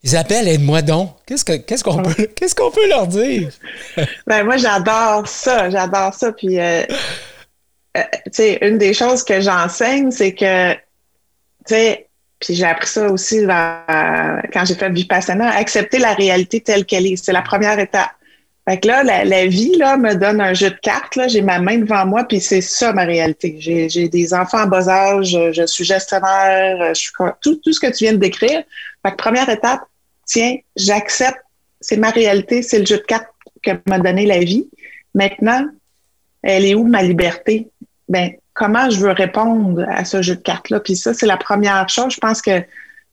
[0.03, 1.17] Isabelle, aide-moi donc.
[1.27, 3.51] Qu'est-ce qu'on qu'est-ce qu'on peut, qu'est-ce qu'on peut leur dire?
[4.27, 5.69] ben, moi, j'adore ça.
[5.69, 6.31] J'adore ça.
[6.31, 6.85] Puis, euh,
[7.97, 10.79] euh, tu sais, une des choses que j'enseigne, c'est que, tu
[11.67, 12.06] sais,
[12.49, 17.17] j'ai appris ça aussi quand j'ai fait Vipassana, accepter la réalité telle qu'elle est.
[17.17, 18.11] C'est la première étape.
[18.69, 21.15] Fait que là, la, vie là, me donne un jeu de cartes.
[21.15, 21.29] Là.
[21.29, 23.57] J'ai ma main devant moi, puis c'est ça ma réalité.
[23.61, 27.87] J'ai, des enfants en bas âge, je suis gestionnaire, je suis tout, tout ce que
[27.87, 28.65] tu viens de décrire.
[29.05, 29.83] Fait que première étape,
[30.25, 31.39] tiens, j'accepte,
[31.81, 33.29] c'est ma réalité, c'est le jeu de cartes
[33.63, 34.69] que m'a donné la vie.
[35.15, 35.65] Maintenant,
[36.43, 37.69] elle est où ma liberté?
[38.09, 40.81] Ben, comment je veux répondre à ce jeu de cartes-là?
[40.81, 42.15] Puis ça, c'est la première chose.
[42.15, 42.65] Je pense que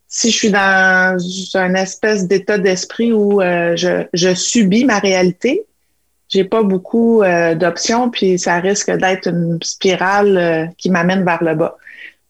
[0.08, 1.17] si je suis dans
[1.56, 5.65] un espèce d'état d'esprit où euh, je, subis ma réalité,
[6.29, 11.43] j'ai pas beaucoup euh, d'options, puis ça risque d'être une spirale euh, qui m'amène vers
[11.43, 11.77] le bas.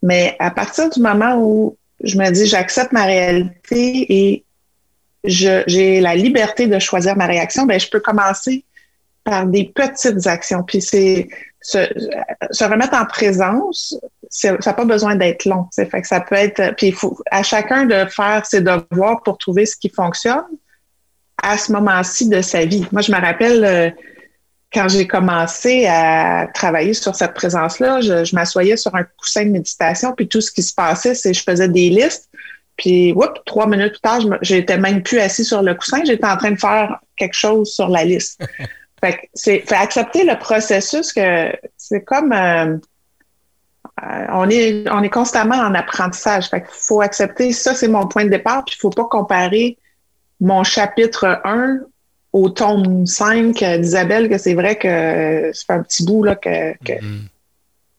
[0.01, 4.43] Mais à partir du moment où je me dis j'accepte ma réalité et
[5.23, 8.65] j'ai la liberté de choisir ma réaction, ben je peux commencer
[9.23, 10.63] par des petites actions.
[10.63, 11.27] Puis c'est
[11.61, 13.95] se, remettre en présence,
[14.29, 15.67] ça n'a pas besoin d'être long.
[15.73, 16.75] Fait que ça peut être.
[16.75, 20.43] Puis il faut à chacun de faire ses devoirs pour trouver ce qui fonctionne
[21.41, 22.85] à ce moment-ci de sa vie.
[22.91, 23.89] Moi, je me rappelle euh,
[24.73, 30.13] quand j'ai commencé à travailler sur cette présence-là, je, m'assoyais sur un coussin de méditation,
[30.13, 32.29] puis tout ce qui se passait, c'est je faisais des listes.
[32.75, 36.25] Puis, oups, trois minutes plus tard, je n'étais même plus assis sur le coussin, j'étais
[36.25, 38.43] en train de faire quelque chose sur la liste.
[39.03, 42.77] Fait c'est accepter le processus que c'est comme euh,
[44.01, 46.49] euh, on est on est constamment en apprentissage.
[46.49, 49.77] Fait faut accepter ça, c'est mon point de départ, puis il faut pas comparer
[50.39, 51.79] mon chapitre 1
[52.31, 56.93] au tome 5 d'Isabelle, que c'est vrai que c'est un petit bout là, que, que,
[56.93, 57.27] mm-hmm.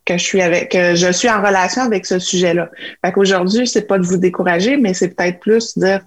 [0.06, 2.70] que, je suis avec que je suis en relation avec ce sujet-là.
[3.04, 5.98] Fait qu'aujourd'hui, c'est pas de vous décourager, mais c'est peut-être plus de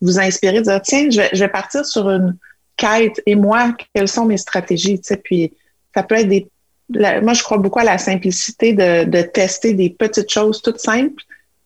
[0.00, 2.36] vous inspirer, de dire tiens, je vais, je vais partir sur une
[2.76, 5.52] quête et moi, quelles sont mes stratégies, tu sais, puis
[5.94, 6.48] ça peut être des
[6.90, 11.22] moi, je crois beaucoup à la simplicité de, de, tester des petites choses toutes simples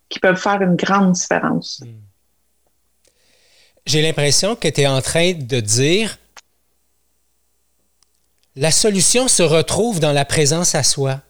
[0.09, 1.83] qui peuvent faire une grande différence.
[1.85, 1.91] Hmm.
[3.85, 6.19] J'ai l'impression que tu es en train de dire
[8.55, 11.21] la solution se retrouve dans la présence à soi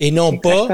[0.00, 0.68] et non pas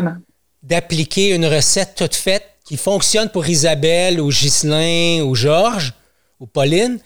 [0.62, 5.94] d'appliquer une recette toute faite qui fonctionne pour Isabelle ou Ghislain ou Georges
[6.40, 6.98] ou Pauline,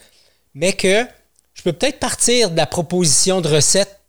[0.53, 1.05] mais que
[1.63, 4.01] je peux peut-être partir de la proposition de recette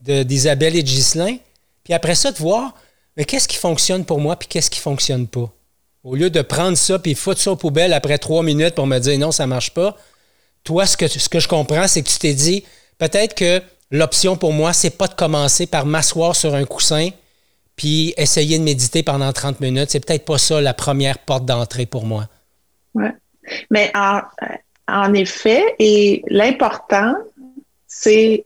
[0.00, 1.36] d'Isabelle et de Ghislain,
[1.84, 2.74] puis après ça, de voir,
[3.16, 5.48] mais qu'est-ce qui fonctionne pour moi, puis qu'est-ce qui fonctionne pas?
[6.02, 8.98] Au lieu de prendre ça, puis foutre ça aux poubelles après trois minutes pour me
[8.98, 9.96] dire non, ça marche pas,
[10.64, 12.64] toi, ce que, je comprends, c'est que tu t'es dit,
[12.98, 17.10] peut-être que l'option pour moi, c'est pas de commencer par m'asseoir sur un coussin,
[17.76, 21.86] puis essayer de méditer pendant 30 minutes, c'est peut-être pas ça la première porte d'entrée
[21.86, 22.26] pour moi.
[22.94, 23.06] Oui.
[23.70, 24.22] Mais en,
[25.14, 27.14] effet, et l'important,
[27.86, 28.44] c'est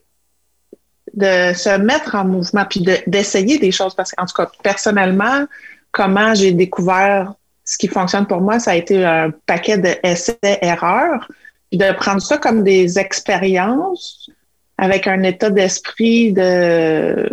[1.13, 3.95] de se mettre en mouvement, puis d'essayer des choses.
[3.95, 5.45] Parce qu'en tout cas, personnellement,
[5.91, 11.27] comment j'ai découvert ce qui fonctionne pour moi, ça a été un paquet d'essais-erreurs,
[11.69, 14.29] puis de prendre ça comme des expériences
[14.77, 17.29] avec un état d'esprit de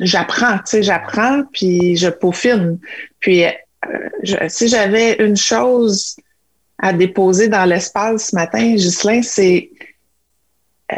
[0.00, 2.78] j'apprends, tu sais, j'apprends, puis je peaufine.
[3.20, 6.16] Puis euh, si j'avais une chose
[6.78, 9.70] à déposer dans l'espace ce matin, Ghislain, c'est
[10.92, 10.96] euh,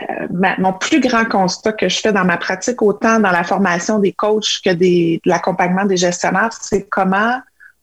[0.59, 4.13] mon plus grand constat que je fais dans ma pratique, autant dans la formation des
[4.13, 7.41] coachs que des, de l'accompagnement des gestionnaires, c'est comment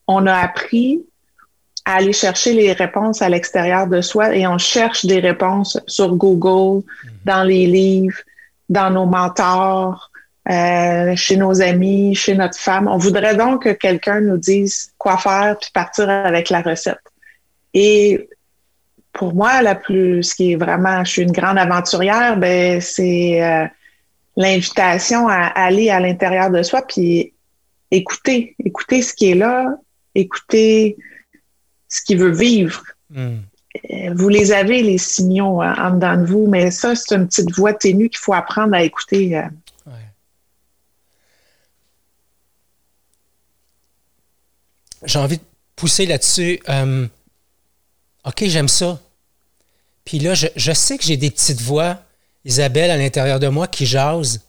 [0.07, 1.03] on a appris
[1.86, 6.15] à aller chercher les réponses à l'extérieur de soi et on cherche des réponses sur
[6.15, 7.10] Google, mm-hmm.
[7.25, 8.17] dans les livres,
[8.69, 10.12] dans nos mentors,
[10.49, 12.88] euh, chez nos amis, chez notre femme.
[12.88, 16.99] On voudrait donc que quelqu'un nous dise quoi faire puis partir avec la recette.
[17.80, 18.28] Et
[19.13, 23.44] pour moi, la plus, ce qui est vraiment, je suis une grande aventurière, ben c'est
[23.44, 23.68] euh,
[24.36, 27.34] l'invitation à aller à l'intérieur de soi puis
[27.92, 29.78] écouter, écouter ce qui est là,
[30.16, 30.98] écouter
[31.88, 32.82] ce qui veut vivre.
[33.12, 33.42] Hmm.
[33.92, 37.28] Euh, vous les avez, les signaux hein, en dedans de vous, mais ça, c'est une
[37.28, 39.40] petite voix ténue qu'il faut apprendre à écouter.
[45.06, 45.44] j'ai envie de
[45.76, 46.60] pousser là-dessus.
[46.70, 47.08] Euh,
[48.28, 49.00] OK, j'aime ça.
[50.04, 51.98] Puis là, je, sais que j'ai des petites voix,
[52.44, 54.42] Isabelle, à l'intérieur de moi qui jasent.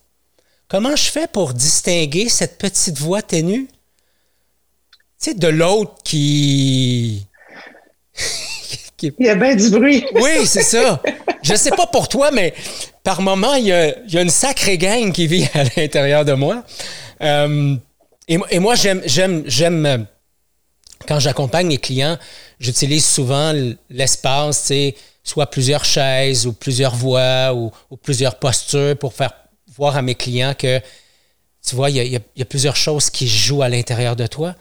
[0.67, 3.69] Comment je fais pour distinguer cette petite voix ténue?
[5.21, 7.27] Tu sais, de l'autre qui...
[9.01, 10.05] Il y a bien du bruit.
[10.15, 11.01] oui, c'est ça.
[11.43, 12.53] Je sais pas pour toi, mais
[13.05, 16.65] par moment, il y a, une sacrée gang qui vit à l'intérieur de moi.
[17.21, 17.77] Euh,
[18.27, 20.07] et, et, moi, j'aime, j'aime, j'aime
[21.07, 22.19] quand j'accompagne les clients,
[22.61, 23.53] j'utilise souvent
[23.91, 27.71] l'espace, sais, soit plusieurs chaises ou plusieurs voix ou,
[28.03, 29.33] plusieurs postures pour faire
[29.77, 30.81] voir à mes clients que,
[31.67, 34.55] tu vois, il y a, plusieurs choses qui jouent à l'intérieur de toi.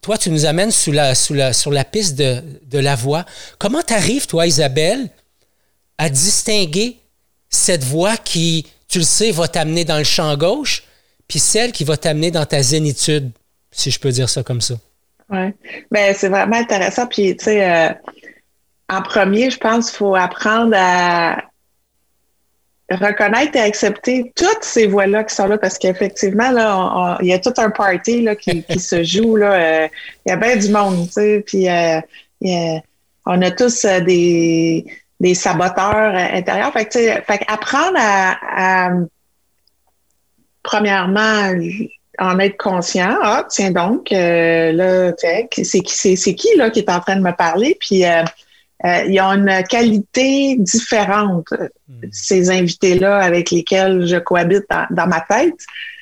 [0.00, 3.26] toi, tu nous amènes sur la piste de, de la voix.
[3.58, 5.10] Comment tu arrives, toi, Isabelle,
[5.98, 6.96] à distinguer
[7.50, 10.84] cette voix qui, tu le sais, va t'amener dans le champ gauche,
[11.28, 13.30] puis celle qui va t'amener dans ta zénitude,
[13.70, 14.74] si je peux dire ça comme ça?
[15.32, 15.52] Oui.
[15.90, 17.06] Ben, c'est vraiment intéressant.
[17.06, 17.92] Puis, tu sais, euh,
[18.88, 21.42] en premier, je pense qu'il faut apprendre à
[22.90, 27.38] reconnaître et accepter toutes ces voix-là qui sont là parce qu'effectivement, là, il y a
[27.38, 29.38] tout un party là, qui, se joue.
[29.38, 29.88] Euh,
[30.26, 32.00] il y a bien du monde, tu sais, puis euh,
[33.24, 34.84] on a tous des,
[35.18, 36.72] des saboteurs intérieurs.
[36.74, 38.90] Fait que, fait apprendre à
[40.62, 41.52] premièrement,
[42.18, 43.16] en être conscient.
[43.22, 47.22] Ah, tiens donc, euh, là, c'est qui, c'est, qui là qui est en train de
[47.22, 47.76] me parler?
[47.80, 48.22] Puis euh,
[48.84, 51.46] euh, ils ont une qualité différente,
[51.88, 52.08] hmm.
[52.10, 55.54] ces invités-là avec lesquels je cohabite dans, ma tête.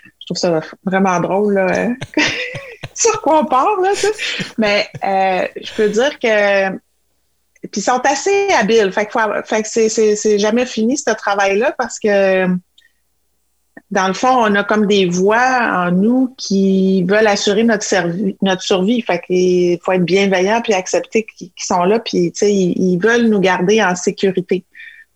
[0.05, 1.97] Je trouve ça vraiment drôle, là, hein.
[2.95, 3.91] sur quoi on parle, là,
[4.59, 6.71] Mais je peux dire que
[7.71, 8.91] puis ils sont assez habiles.
[8.91, 9.13] Fait que,
[9.45, 12.47] fait que c'est, c'est jamais fini ce travail-là parce que
[13.91, 17.83] dans le fond, on a comme des voix en nous qui veulent assurer notre,
[18.63, 19.03] survie.
[19.03, 23.83] Fait qu'il faut être bienveillant puis accepter qu'ils sont là, puis ils veulent nous garder
[23.83, 24.65] en sécurité.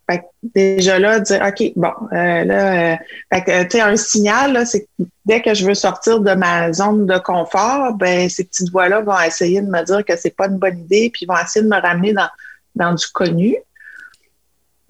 [0.09, 2.95] Fait que déjà là, dire OK, bon, euh, là, euh,
[3.33, 6.35] fait que, tu sais, un signal, là, c'est que dès que je veux sortir de
[6.35, 10.35] ma zone de confort, ben ces petites voix-là vont essayer de me dire que c'est
[10.35, 12.29] pas une bonne idée, puis vont essayer de me ramener dans,
[12.75, 13.55] dans du connu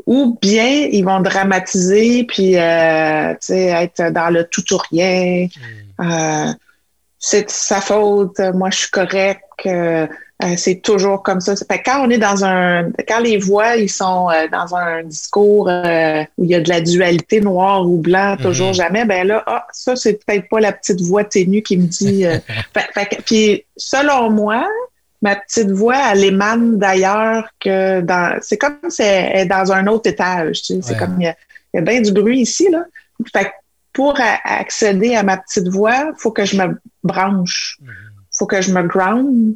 [0.06, 5.48] ou bien ils vont dramatiser puis euh, être dans le tout ou rien.
[6.00, 6.12] Hmm.
[6.12, 6.54] Euh,
[7.18, 9.42] c'est sa faute, moi je suis correct.
[9.66, 10.08] Euh,
[10.44, 11.56] Euh, c'est toujours comme ça.
[11.56, 15.70] Fait quand on est dans un, quand les voix ils sont euh, dans un discours
[15.70, 18.74] euh, où il y a de la dualité noir ou blanc, toujours mhm.
[18.74, 22.26] jamais, ben là, ah, ça c'est peut-être pas la petite voix ténue qui me dit.
[22.74, 24.68] fait, puis selon moi,
[25.26, 28.38] ma petite voix, elle émane d'ailleurs que dans.
[28.42, 30.62] C'est comme si elle est dans un autre étage.
[30.62, 31.34] Tu sais, c'est comme il
[31.74, 32.86] y, a, bien du bruit ici là.
[33.34, 33.52] Fait
[33.92, 37.90] pour accéder à ma petite voix, faut que je me branche, mhm.
[38.38, 39.56] faut que je me ground.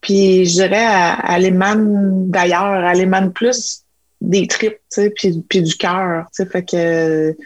[0.00, 3.84] Puis je dirais, à, l'émane d'ailleurs, à l'émane plus
[4.20, 7.36] des tripes, tu sais, puis, puis du cœur, tu sais, fait que,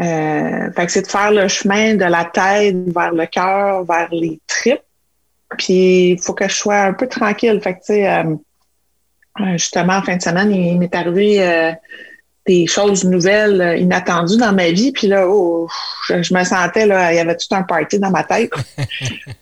[0.00, 4.08] euh, fait que c'est de faire le chemin de la tête vers le cœur, vers
[4.12, 4.82] les tripes.
[5.56, 7.60] Puis il faut que je sois un peu tranquille.
[7.62, 8.36] Fait que, tu sais, euh,
[9.52, 11.72] justement, en fin de semaine, il m'est arrivé euh,
[12.46, 14.92] des choses nouvelles, euh, inattendues dans ma vie.
[14.92, 15.66] Puis là, oh,
[16.08, 18.50] je, me sentais, là, il y avait tout un party dans ma tête.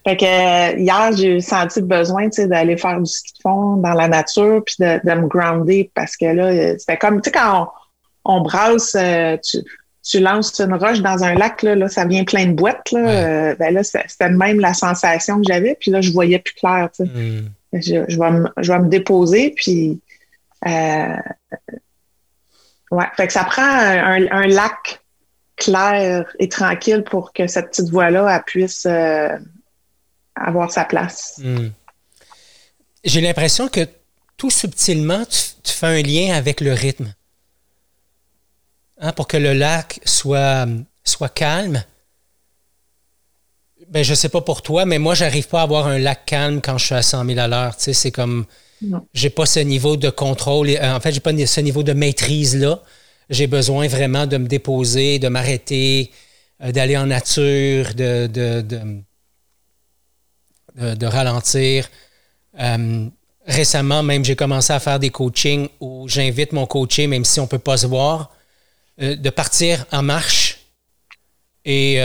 [0.06, 3.42] fait que euh, hier, j'ai senti le besoin, tu sais, d'aller faire du ski de
[3.42, 7.30] fond dans la nature, puis de, me grounder parce que là, euh, c'était comme, tu
[7.30, 7.72] sais, quand
[8.24, 8.96] on, brasse,
[9.42, 9.58] tu,
[10.18, 13.54] lances une roche dans un lac, là, là ça vient plein de boîtes, là.
[13.54, 15.76] ben là, c'était même la sensation que j'avais.
[15.78, 17.04] Puis là, je voyais plus clair, tu.
[17.04, 17.48] Hmm.
[17.72, 20.00] Je, je, vais me, je vais me déposer, puis...
[20.66, 21.16] Euh,
[22.92, 25.00] Ouais, fait que ça prend un, lac
[25.56, 29.30] clair et tranquille pour que cette petite voix-là puisse euh,
[30.34, 31.40] avoir sa place.
[31.42, 31.70] Hmm.
[33.02, 33.88] J'ai l'impression que
[34.36, 37.14] tout subtilement, tu, fais un lien avec le rythme.
[39.04, 40.68] Hein, pour que le lac soit,
[41.02, 41.82] soit calme.
[43.88, 46.60] Ben, je sais pas pour toi, mais moi, j'arrive pas à avoir un lac calme
[46.62, 47.76] quand je suis à 100 000 à l'heure.
[47.76, 48.46] Tu sais, c'est comme
[49.12, 50.68] j'ai pas ce niveau de contrôle.
[50.70, 52.80] Euh, en fait, j'ai pas ce niveau de maîtrise-là.
[53.28, 56.12] J'ai besoin vraiment de me déposer, de m'arrêter,
[56.62, 58.28] euh, d'aller en nature, de,
[60.76, 61.90] de, ralentir.
[62.60, 63.08] Euh,
[63.46, 67.44] récemment, même, j'ai commencé à faire des coachings où j'invite mon coaché, même si on
[67.44, 68.30] ne peut pas se voir,
[68.98, 70.58] de partir en marche.
[71.64, 72.00] Et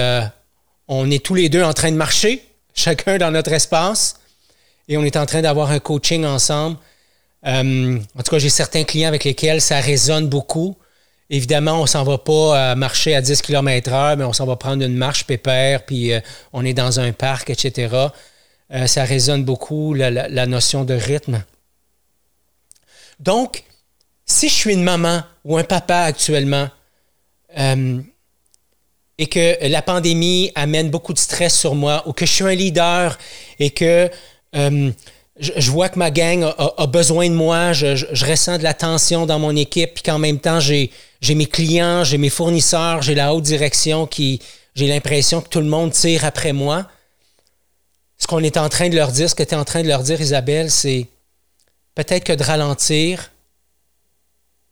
[0.88, 4.20] on est tous les deux en train de marcher, chacun dans notre espace
[4.88, 6.78] et on est en train d'avoir un coaching ensemble.
[7.46, 10.76] Euh, en tout cas, j'ai certains clients avec lesquels ça résonne beaucoup.
[11.30, 14.84] Évidemment, on s'en va pas marcher à 10 km heure, mais on s'en va prendre
[14.84, 16.22] une marche pépère, puis euh,
[16.54, 18.08] on est dans un parc, etc.
[18.74, 21.44] Euh, ça résonne beaucoup, la, notion de rythme.
[23.20, 23.64] Donc,
[24.28, 26.70] si je suis une maman ou un papa actuellement,
[29.18, 32.54] et que la pandémie amène beaucoup de stress sur moi, ou que je suis un
[32.54, 33.18] leader
[33.58, 34.10] et que
[34.56, 34.92] euh,
[35.40, 39.40] je, vois que ma gang a, besoin de moi, je, ressens de la tension dans
[39.40, 40.92] mon équipe, puis qu'en même temps, j'ai
[41.30, 44.42] mes clients, j'ai mes fournisseurs, j'ai la haute direction qui,
[44.76, 46.88] j'ai l'impression que tout le monde tire après moi.
[48.20, 49.88] Ce qu'on est en train de leur dire, ce que tu es en train de
[49.88, 51.08] leur dire, Isabelle, c'est
[51.96, 53.32] peut-être que de ralentir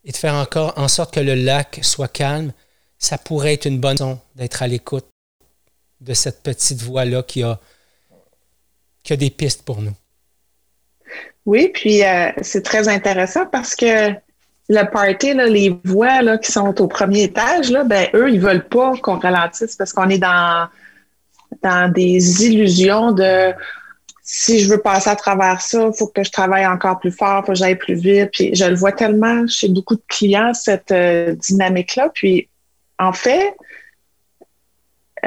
[0.05, 2.53] et de faire encore en sorte que le lac soit calme,
[2.97, 5.07] ça pourrait être une bonne raison d'être à l'écoute
[5.99, 7.59] de cette petite voix-là qui a
[9.03, 9.93] qu'il y a des pistes pour nous.
[11.45, 14.11] Oui, puis euh, c'est très intéressant parce que
[14.67, 18.67] le party, les voix là, qui sont au premier étage, là, ben, eux, ils veulent
[18.67, 20.67] pas qu'on ralentisse parce qu'on est dans,
[21.61, 23.53] dans des illusions de
[24.27, 27.41] si je veux passer à travers ça, il faut que je travaille encore plus fort,
[27.43, 28.31] il faut que j'aille plus vite.
[28.33, 32.09] Puis je le vois tellement chez beaucoup de clients, cette euh, dynamique-là.
[32.11, 32.49] Puis
[32.97, 33.55] en fait,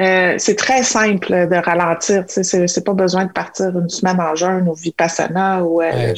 [0.01, 2.25] euh, c'est très simple de ralentir.
[2.27, 6.13] C'est pas besoin de partir une semaine en jeûne ou vipassana ou euh,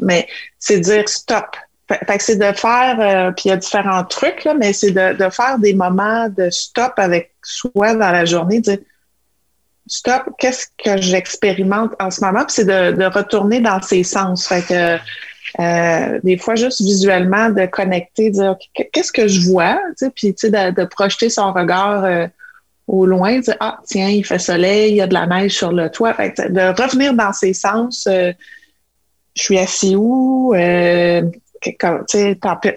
[0.00, 0.26] mais
[0.58, 1.56] c'est dire stop.
[1.88, 4.90] Fait, que c'est de faire, euh, puis il y a différents trucs, là, mais c'est
[4.90, 8.76] de, de, faire des moments de stop avec soi dans la journée, dire
[9.88, 14.46] stop, qu'est-ce que j'expérimente en ce moment, puis c'est de, retourner dans ses sens.
[14.46, 14.98] Fait que
[15.60, 19.80] euh, des fois, juste visuellement, de connecter, dire qu'est-ce que je vois,
[20.14, 22.28] puis de, projeter son regard
[22.88, 25.72] au loin, dire Ah, tiens, il fait soleil, il y a de la neige sur
[25.72, 26.14] le toit.
[26.14, 28.32] de revenir dans ses sens, euh,
[29.36, 31.22] je suis assis où, euh,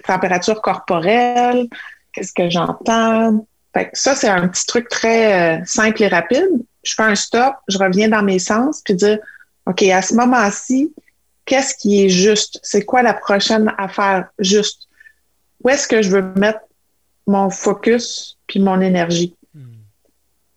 [0.06, 1.66] température corporelle,
[2.12, 3.44] qu'est-ce que j'entends?
[3.94, 6.50] ça, c'est un petit truc très euh, simple et rapide.
[6.82, 9.18] Je fais un stop, je reviens dans mes sens, puis dire
[9.66, 10.92] OK, à ce moment-ci,
[11.44, 12.58] qu'est-ce qui est juste?
[12.62, 14.88] C'est quoi la prochaine affaire juste?
[15.62, 16.60] Où est-ce que je veux mettre
[17.26, 19.36] mon focus puis mon énergie?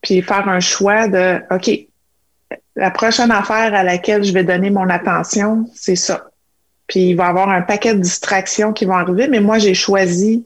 [0.06, 1.72] puis faire un choix de, OK,
[2.76, 6.30] la prochaine affaire à laquelle je vais donner mon attention, c'est ça.
[6.88, 9.74] Puis il va y avoir un paquet de distractions qui vont arriver, mais moi, j'ai
[9.74, 10.46] choisi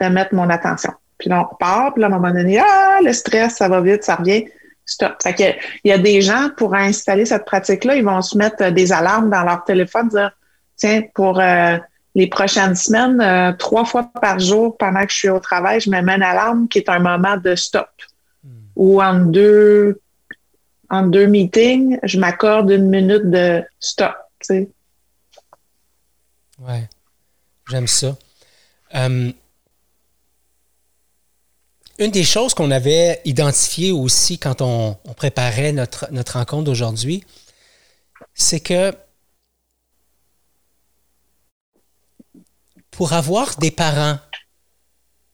[0.00, 0.92] de mettre mon attention.
[1.22, 3.80] Puis là, on repart, puis là, à un moment donné, ah, le stress, ça va
[3.80, 4.44] vite, ça revient.
[4.84, 5.22] stop.
[5.22, 5.44] Fait que,
[5.84, 9.30] il y a des gens, pour installer cette pratique-là, ils vont se mettre des alarmes
[9.30, 10.32] dans leur téléphone, dire,
[10.74, 11.78] tiens, pour euh,
[12.16, 15.90] les prochaines semaines, euh, trois fois par jour, pendant que je suis au travail, je
[15.90, 17.88] me mets une alarme qui est un moment de stop.
[18.42, 18.48] Hmm.
[18.74, 20.00] Ou en deux,
[20.90, 24.16] en deux meetings, je m'accorde une minute de stop.
[24.40, 24.68] Tu sais.
[26.58, 26.88] Ouais,
[27.70, 28.16] j'aime ça.
[28.96, 29.30] Euh,
[32.04, 37.24] une des choses qu'on avait identifiées aussi quand on, préparait notre, notre rencontre d'aujourd'hui,
[38.34, 38.94] c'est que
[42.90, 44.18] pour avoir des parents,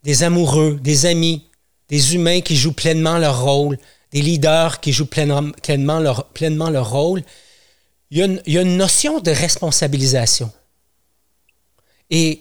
[0.02, 1.44] des amoureux, des amis,
[1.88, 3.78] des humains qui jouent pleinement leur rôle,
[4.12, 5.52] des leaders qui jouent pleinement,
[6.00, 7.22] leur, pleinement leur rôle,
[8.10, 10.50] il y, a une, notion de responsabilisation.
[12.10, 12.40] Et,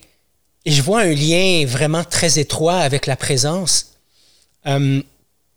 [0.66, 3.97] je vois un lien vraiment très étroit avec la présence
[4.68, 5.02] euh,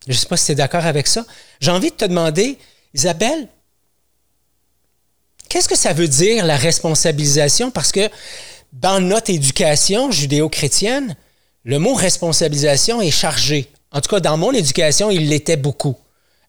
[0.07, 1.25] je ne sais pas si tu es d'accord avec ça.
[1.61, 2.59] J'ai envie de te demander,
[2.95, 3.49] Isabelle,
[5.49, 7.71] qu'est-ce que ça veut dire la responsabilisation?
[7.71, 8.09] Parce que
[8.73, 11.17] dans notre éducation judéo-chrétienne,
[11.65, 13.69] le mot responsabilisation est chargé.
[13.93, 15.97] En tout cas, dans mon éducation, il l'était beaucoup.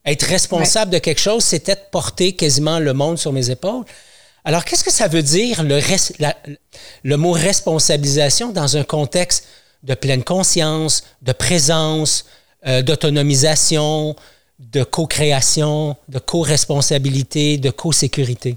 [0.04, 3.84] Être responsable de quelque chose, c'était porter quasiment le monde sur mes épaules.
[4.44, 5.80] Alors, qu'est-ce que ça veut dire le,
[7.04, 9.46] le mot responsabilisation dans un contexte
[9.82, 12.24] de pleine conscience, de présence,
[12.66, 14.14] euh, d'autonomisation,
[14.58, 18.56] de co-création, de co-responsabilité, de co-sécurité?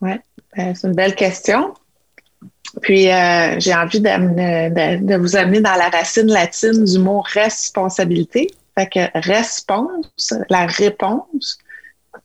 [0.00, 0.12] Oui,
[0.56, 1.74] ben, c'est une belle question.
[2.80, 8.50] Puis, euh, j'ai envie de, vous amener dans la racine latine du mot responsabilité.
[8.78, 11.58] Fait que réponse, la réponse,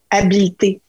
[0.09, 0.81] habilité.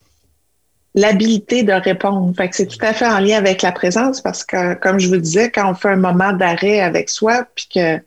[0.95, 2.33] L'habilité de répondre.
[2.37, 5.09] Fait que c'est tout à fait en lien avec la présence parce que, comme je
[5.09, 8.01] vous disais, quand on fait un moment d'arrêt avec soi, puis que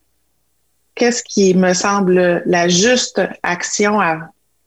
[0.96, 4.20] qu'est-ce qui me semble la juste action à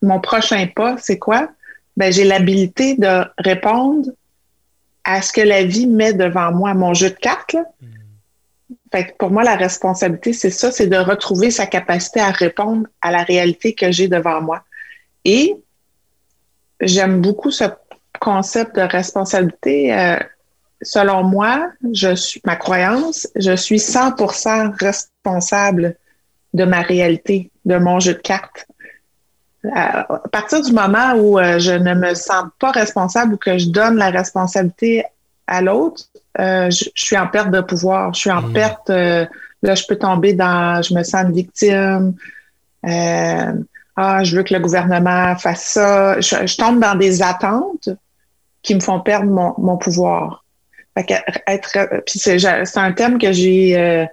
[0.03, 1.49] mon prochain pas, c'est quoi?
[1.97, 4.11] Ben, j'ai l'habilité de répondre
[5.05, 7.55] à ce que la vie met devant moi, mon jeu de cartes.
[7.55, 7.87] Hmm.
[8.91, 13.11] Fait pour moi, la responsabilité, c'est ça, c'est de retrouver sa capacité à répondre à
[13.11, 14.65] la réalité que j'ai devant moi.
[15.25, 15.57] Et
[16.81, 17.65] j'aime beaucoup ce
[18.21, 19.95] concept de responsabilité.
[19.95, 20.19] Euh,
[20.83, 25.97] selon moi, je suis ma croyance, je suis 100% responsable
[26.55, 28.67] de ma réalité, de mon jeu de cartes.
[29.75, 33.69] À partir du moment où euh, je ne me sens pas responsable ou que je
[33.69, 35.05] donne la responsabilité
[35.47, 36.05] à l'autre,
[36.39, 38.13] euh, je, suis en perte de pouvoir.
[38.15, 38.53] Je suis en mmh.
[38.53, 38.91] perte.
[38.91, 39.27] Euh,
[39.63, 40.83] là, je peux tomber dans.
[40.83, 42.15] Je me sens une victime.
[43.97, 46.21] ah, je veux que le gouvernement fasse ça.
[46.21, 47.89] Je, tombe dans des attentes
[48.63, 50.45] qui me font perdre mon, mon pouvoir.
[50.97, 54.07] Fait être, puis c'est un thème que j'ai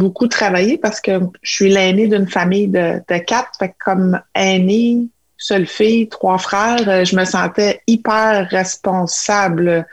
[0.00, 3.50] beaucoup travaillé parce que je suis l'aînée d'une famille de, quatre.
[3.58, 9.86] Fait comme aînée, seule fille, trois frères, euh, je me sentais hyper responsable.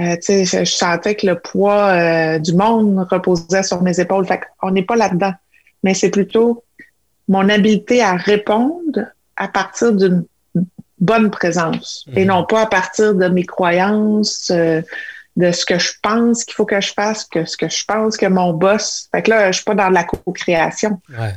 [0.00, 4.26] Euh, je, je, sentais que le poids euh, du monde reposait sur mes épaules.
[4.26, 5.32] Fait on n'est pas là-dedans.
[5.82, 6.62] Mais c'est plutôt
[7.26, 9.00] mon habileté à répondre
[9.36, 10.24] à partir d'une
[11.00, 12.28] bonne présence et mhm.
[12.28, 14.52] non pas à partir de mes croyances,
[15.38, 18.16] de ce que je pense qu'il faut que je fasse, que ce que je pense
[18.16, 19.08] que mon boss.
[19.12, 21.00] Fait que là, je suis pas dans la co-création.
[21.16, 21.34] Ouais.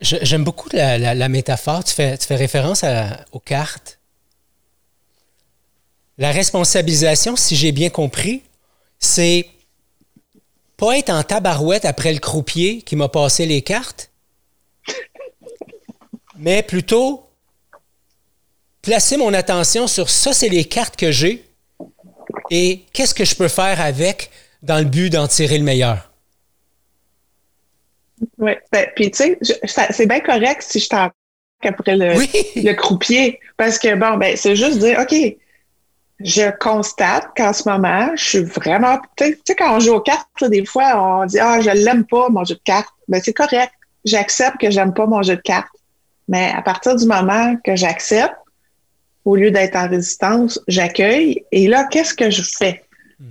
[0.00, 1.82] J'aime beaucoup la, métaphore.
[1.82, 2.84] Tu fais référence
[3.32, 3.98] aux cartes.
[6.16, 8.42] La responsabilisation, si j'ai bien compris,
[9.00, 9.48] c'est
[10.76, 14.10] pas être en tabarouette après le croupier qui m'a passé les cartes,
[16.36, 17.28] mais plutôt
[18.80, 21.44] placer mon attention sur ça, c'est les cartes que j'ai
[22.50, 24.30] et qu'est-ce que je peux faire avec
[24.62, 26.10] dans le but d'en tirer le meilleur?
[28.38, 31.10] Oui, ben, puis tu sais, c'est bien correct si je t'en
[31.64, 32.14] après le,
[32.56, 35.14] le, croupier, parce que bon, ben, c'est juste dire, OK,
[36.20, 40.26] je constate qu'en ce moment, je suis vraiment, tu sais, quand on joue aux cartes,
[40.42, 42.94] des fois, on dit, ah, je l'aime pas, mon jeu de cartes.
[43.08, 43.72] Ben, c'est correct.
[44.04, 45.68] J'accepte que j'aime pas mon jeu de cartes.
[46.28, 48.34] Mais à partir du moment que j'accepte,
[49.24, 51.44] au lieu d'être en résistance, j'accueille.
[51.52, 52.82] Et là, qu'est-ce que je fais?
[53.20, 53.26] Hmm.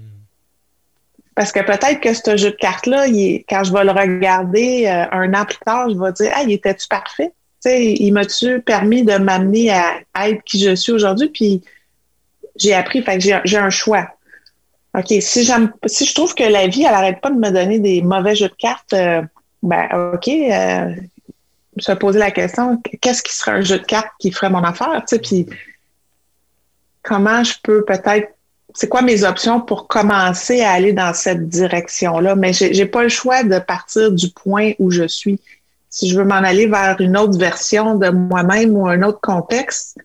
[1.36, 3.08] Parce que peut-être que ce jeu de cartes-là,
[3.50, 6.52] quand je vais le regarder euh, un an plus tard, je vais dire Ah, il
[6.52, 7.32] était-tu parfait?
[7.62, 11.30] sais, il m'a-tu permis de m'amener à, être qui je suis aujourd'hui?
[11.30, 11.62] Puis
[12.58, 14.08] j'ai appris, fait que j'ai un choix.
[14.98, 17.80] OK, si j'aime si je trouve que la vie, elle n'arrête pas de me donner
[17.80, 19.22] des mauvais jeux de cartes, euh,
[19.64, 20.94] ben OK, euh,
[21.78, 25.02] se poser la question, qu'est-ce qui serait un jeu de cartes qui ferait mon affaire?
[25.24, 25.48] Puis
[27.04, 28.30] comment je peux peut-être
[28.74, 32.36] c'est quoi mes options pour commencer à aller dans cette direction-là?
[32.36, 35.40] Mais j'ai n'ai pas le choix de partir du point où je suis.
[35.90, 39.98] si je veux m'en aller vers une autre version de moi-même ou un autre contexte,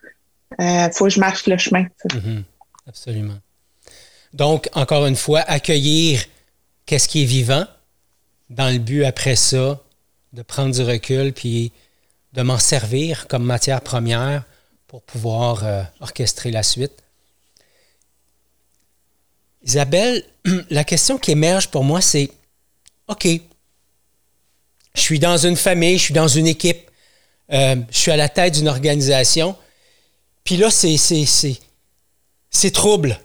[0.59, 1.84] il euh, faut que je marche le chemin.
[2.05, 2.42] Mm-hmm.
[2.88, 3.38] Absolument.
[4.32, 6.24] Donc, encore une fois, accueillir
[6.86, 7.66] qu'est-ce qui est vivant
[8.51, 9.80] dans le but après ça
[10.32, 11.72] de prendre du recul puis
[12.32, 14.42] de m'en servir comme matière première
[14.87, 17.03] pour pouvoir euh, orchestrer la suite.
[19.64, 20.24] Isabelle,
[20.70, 22.30] la question qui émerge pour moi, c'est
[23.09, 23.26] OK,
[24.95, 26.91] je suis dans une famille, je suis dans une équipe,
[27.53, 29.57] euh, je suis à la tête d'une organisation,
[30.45, 31.57] puis là, c'est,
[32.72, 33.20] trouble.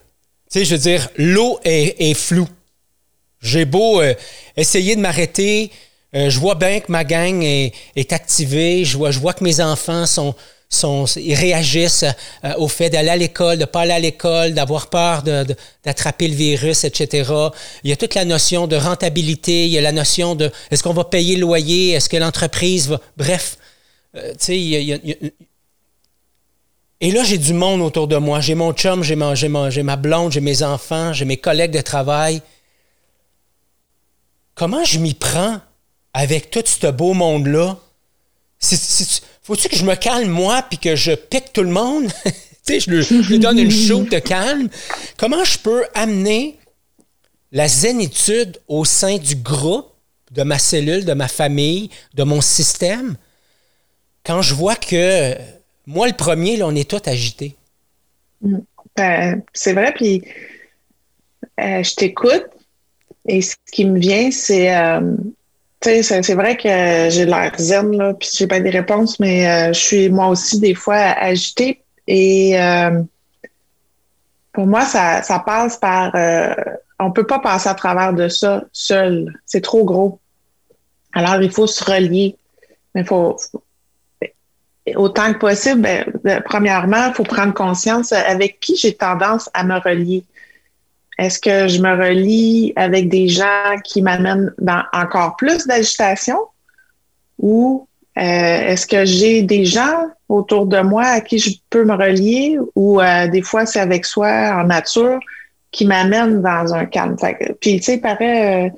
[0.51, 2.49] Tu sais, je veux dire, l'eau est, floue.
[3.41, 4.13] J'ai beau euh,
[4.57, 5.71] essayer de m'arrêter,
[6.13, 9.61] je vois bien que ma gang est, est activée, je vois, je vois que mes
[9.61, 10.35] enfants sont,
[11.17, 12.05] ils réagissent
[12.43, 16.35] euh, au fait d'aller à l'école, de pas aller à l'école, d'avoir peur d'attraper le
[16.35, 17.31] virus, etc.
[17.83, 20.83] Il y a toute la notion de rentabilité, il y a la notion de est-ce
[20.83, 22.99] qu'on va payer le loyer, est-ce que l'entreprise va...
[23.17, 23.57] Bref,
[24.15, 24.97] euh, tu sais, il y a,
[27.03, 28.41] et là, j'ai du monde autour de moi.
[28.41, 32.43] J'ai mon chum, j'ai ma, blonde, j'ai mes enfants, j'ai mes collègues de travail.
[34.53, 35.59] Comment je m'y prends
[36.13, 37.79] avec tout ce beau monde-là?
[39.41, 42.11] Faut-tu que je me calme moi puis que je pique tout le monde?
[42.25, 42.31] tu
[42.63, 44.69] sais, je, lui donne une chaude de calme.
[45.17, 46.57] Comment je peux amener
[47.51, 49.87] la zénitude au sein du groupe,
[50.31, 53.17] de ma cellule, de ma famille, de mon système,
[54.23, 55.35] quand je vois que
[55.87, 57.55] moi, le premier, là, on est tous agités?
[58.95, 60.21] Ben, c'est vrai, puis
[61.59, 62.45] euh, je t'écoute
[63.27, 65.15] et ce qui me vient, c'est euh,
[65.83, 69.79] c'est vrai que j'ai l'air zen, là, puis j'ai pas des réponses, mais euh, je
[69.79, 71.81] suis moi aussi des fois agitée.
[72.07, 73.01] Et euh,
[74.53, 76.15] pour moi, ça, ça passe par.
[76.15, 76.53] Euh,
[76.99, 79.33] on peut pas passer à travers de ça seul.
[79.45, 80.19] C'est trop gros.
[81.13, 82.35] Alors, il faut se relier.
[82.93, 83.37] Mais il faut,
[84.95, 89.79] autant que possible, ben, premièrement, il faut prendre conscience avec qui j'ai tendance à me
[89.79, 90.23] relier.
[91.17, 96.37] Est-ce que je me relie avec des gens qui m'amènent dans encore plus d'agitation?
[97.37, 97.87] Ou
[98.17, 102.57] euh, est-ce que j'ai des gens autour de moi à qui je peux me relier?
[102.75, 105.19] Ou euh, des fois c'est avec soi en nature
[105.71, 107.15] qui m'amène dans un calme.
[107.61, 108.69] puis tu sais, paraît euh,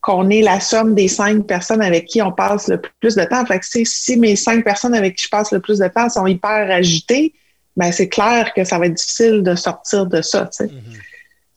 [0.00, 3.44] qu'on est la somme des cinq personnes avec qui on passe le plus de temps.
[3.46, 6.26] Fait que si mes cinq personnes avec qui je passe le plus de temps sont
[6.26, 7.34] hyper agitées,
[7.76, 10.48] ben c'est clair que ça va être difficile de sortir de ça.
[10.50, 10.70] Sais.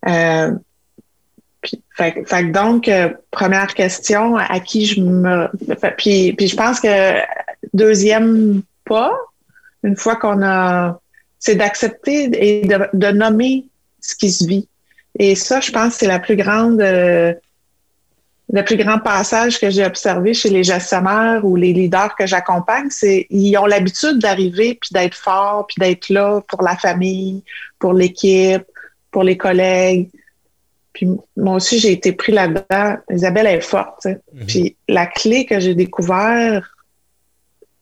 [0.07, 0.51] Euh,
[1.95, 5.47] fait, donc, euh, première question, à qui je me...
[5.97, 7.21] Puis, puis je pense que
[7.73, 9.13] deuxième pas,
[9.83, 10.99] une fois qu'on a...
[11.39, 13.65] C'est d'accepter et de, nommer
[14.01, 14.67] ce qui se vit.
[15.19, 16.81] Et ça, je pense, c'est la plus grande...
[16.81, 17.33] Euh,
[18.51, 22.87] le plus grand passage que j'ai observé chez les gestionnaires ou les leaders que j'accompagne,
[22.91, 27.43] c'est ils ont l'habitude d'arriver puis d'être forts puis d'être là pour la famille,
[27.79, 28.63] pour l'équipe,
[29.15, 30.09] pour les collègues.
[30.91, 31.07] Puis
[31.37, 32.97] moi aussi, j'ai été pris là-dedans.
[33.09, 34.07] Isabelle est forte.
[34.07, 34.45] Mhm.
[34.45, 36.75] Puis la clé que j'ai découvert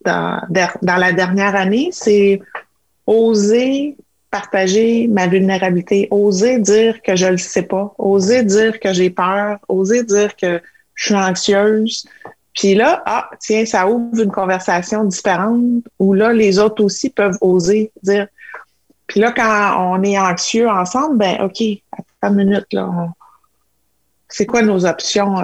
[0.06, 0.40] dans,
[0.84, 2.40] dans la dernière année, c'est
[3.08, 3.98] oser
[4.30, 9.58] partager ma vulnérabilité, oser dire que je le sais pas, oser dire que j'ai peur,
[9.68, 10.62] oser dire que
[10.94, 12.06] je suis anxieuse.
[12.54, 17.40] Puis là, ah, tiens, ça ouvre une conversation différente où là, les autres aussi peuvent
[17.42, 18.28] oser dire
[19.14, 21.62] puis là, quand on est anxieux ensemble, ben OK,
[21.92, 23.14] attends une minute, là.
[24.28, 25.36] c'est quoi nos options?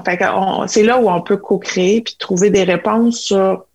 [0.66, 3.68] c'est là où on peut co-créer puis trouver des réponses sur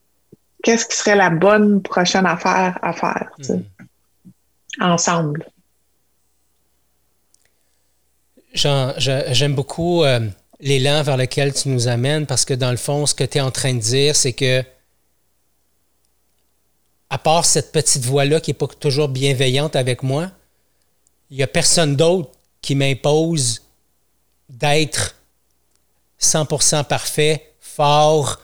[0.65, 3.61] qu'est-ce qui serait la bonne prochaine affaire à faire, hmm.
[4.81, 5.47] ensemble.
[8.53, 10.19] j'aime beaucoup euh,
[10.59, 13.41] l'élan vers lequel tu nous amènes parce que dans le fond, ce que tu es
[13.41, 14.65] en train de dire, c'est que
[17.25, 20.31] part cette petite voix-là qui n'est pas toujours bienveillante avec moi,
[21.31, 22.31] il n'y a personne d'autre
[22.63, 23.63] qui m'impose
[24.49, 25.17] d'être
[26.21, 28.41] 100% parfait, fort,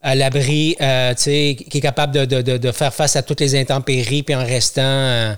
[0.00, 4.44] à l'abri, euh, qui est capable de, faire face à toutes les intempéries, puis en
[4.44, 5.34] restant euh,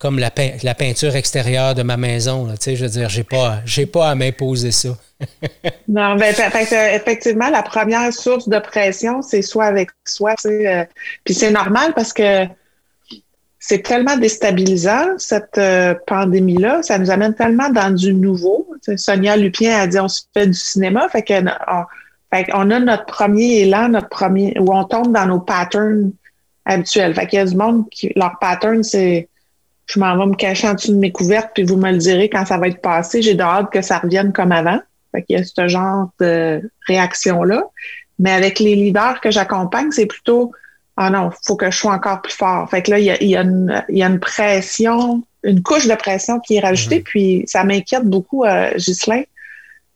[0.00, 2.48] comme la, peinture extérieure de ma maison.
[2.66, 4.96] je veux dire, j'ai pas, pas à m'imposer ça.
[5.88, 6.34] non, ben,
[6.94, 10.34] effectivement, la première source de pression, c'est soit avec soi.
[10.46, 10.84] Euh,
[11.22, 12.46] puis c'est normal parce que
[13.58, 16.82] c'est tellement déstabilisant, cette euh, pandémie-là.
[16.82, 18.66] Ça nous amène tellement dans du nouveau.
[18.96, 21.10] Sonia Lupien a dit on se fait du cinéma.
[21.10, 21.44] Fait qu'on
[22.54, 26.12] on, a notre premier élan, notre premier, où on tombe dans nos patterns
[26.64, 27.14] habituels.
[27.14, 29.28] Fait qu'il y a du monde qui, leur pattern, c'est
[29.90, 32.28] je m'en vais me cacher en dessous de mes couvertes, puis vous me le direz
[32.28, 33.22] quand ça va être passé.
[33.22, 34.80] J'ai hâte que ça revienne comme avant.
[35.12, 37.64] Fait qu'il y a ce genre de réaction-là.
[38.18, 40.52] Mais avec les leaders que j'accompagne, c'est plutôt
[41.02, 42.68] ah non, faut que je sois encore plus fort.
[42.68, 45.86] Fait que là, il y a, y a, une, y a une pression, une couche
[45.86, 47.04] de pression qui est rajoutée, mhm.
[47.04, 49.22] puis ça m'inquiète beaucoup, euh, Ghislain,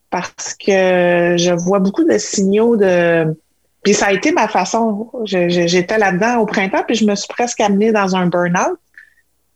[0.08, 3.38] parce que je vois beaucoup de signaux de.
[3.82, 5.10] Puis ça a été ma façon.
[5.24, 8.78] J'étais là-dedans au printemps, puis je me suis presque amenée dans un burn-out.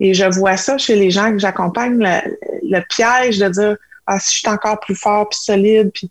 [0.01, 3.77] Et je vois ça chez les gens que j'accompagne, le, le, piège de dire
[4.07, 6.11] Ah, si je suis encore plus fort, puis solide, puis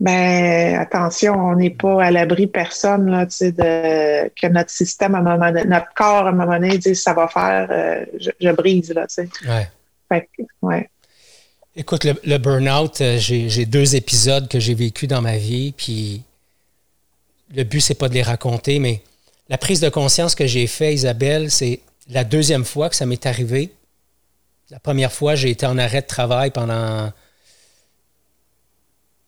[0.00, 5.14] ben attention, on n'est pas à l'abri personne là, tu sais, de que notre système
[5.14, 8.04] à un moment donné, notre corps à un moment donné dit ça va faire, euh,
[8.18, 9.28] je, brise là, tu sais.
[9.48, 9.68] Ouais.
[10.08, 10.28] Fait,
[10.62, 10.90] ouais.
[11.76, 16.22] Écoute, le, le burn-out, euh, j'ai deux épisodes que j'ai vécu dans ma vie, puis
[17.54, 19.00] le but c'est pas de les raconter, mais
[19.48, 23.26] la prise de conscience que j'ai fait, Isabelle, c'est la deuxième fois que ça m'est
[23.26, 23.72] arrivé.
[24.70, 27.12] La première fois, j'ai été en arrêt de travail pendant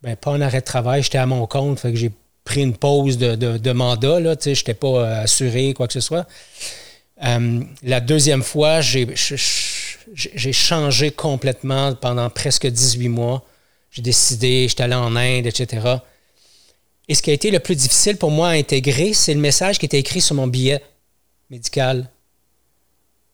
[0.03, 2.13] ben, pas en arrêt de travail, j'étais à mon compte, fait que j'ai
[2.45, 5.95] pris une pause de, de, mandat, là, tu sais, j'étais pas euh, assuré, quoi que
[5.95, 6.29] ce soit.
[7.25, 9.07] Euh, la deuxième fois, j'ai
[10.53, 13.45] changé complètement pendant presque 18 mois.
[13.91, 15.97] J'ai décidé, j'étais allé en Inde, etc.
[17.09, 19.79] Et ce qui a été le plus difficile pour moi à intégrer, c'est le message
[19.79, 20.83] qui était écrit sur mon billet
[21.51, 22.09] médical.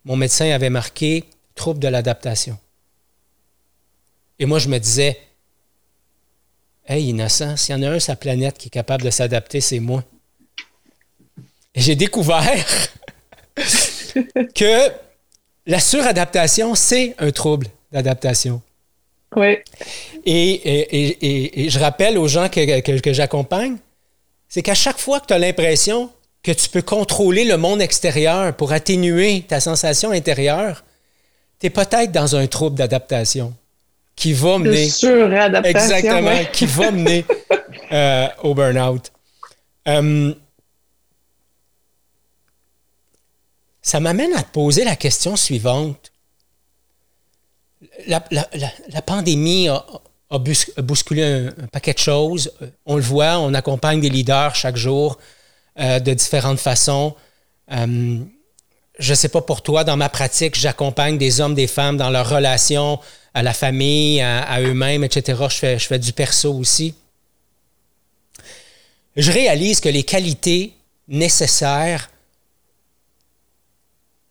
[0.04, 1.24] Mon médecin avait marqué
[1.54, 2.58] trouble de l'adaptation.
[4.38, 5.18] Et moi, je me disais,
[6.86, 9.60] Hey, innocent, s'il y en a un sur la planète qui est capable de s'adapter,
[9.60, 10.02] c'est moi.
[11.74, 12.42] Et j'ai découvert
[14.54, 14.92] que
[15.66, 18.60] la suradaptation, c'est un trouble d'adaptation.
[19.36, 19.58] Oui.
[20.26, 23.76] Et, je rappelle aux gens que, que j'accompagne,
[24.48, 26.10] c'est qu'à chaque fois que tu as l'impression
[26.42, 30.84] que tu peux contrôler le monde extérieur pour atténuer ta sensation intérieure,
[31.60, 33.54] tu es peut-être dans un trouble d'adaptation
[34.16, 34.84] qui va mener.
[35.64, 37.24] Exactement, qui va mener
[37.92, 39.12] euh, au burn-out.
[39.88, 40.34] Euh,
[43.80, 46.12] ça m'amène à te poser la question suivante.
[48.06, 48.20] La,
[49.04, 49.84] pandémie a,
[50.82, 52.52] bousculé un, paquet de choses.
[52.86, 55.18] On le voit, on accompagne des leaders chaque jour
[55.78, 57.14] euh, de différentes façons.
[57.68, 62.10] je ne sais pas pour toi, dans ma pratique, j'accompagne des hommes, des femmes dans
[62.10, 62.98] leurs relations
[63.34, 65.40] à la famille, à, eux-mêmes, etc.
[65.48, 66.94] Je fais, je fais du perso aussi.
[69.16, 70.72] Je réalise que les qualités
[71.08, 72.10] nécessaires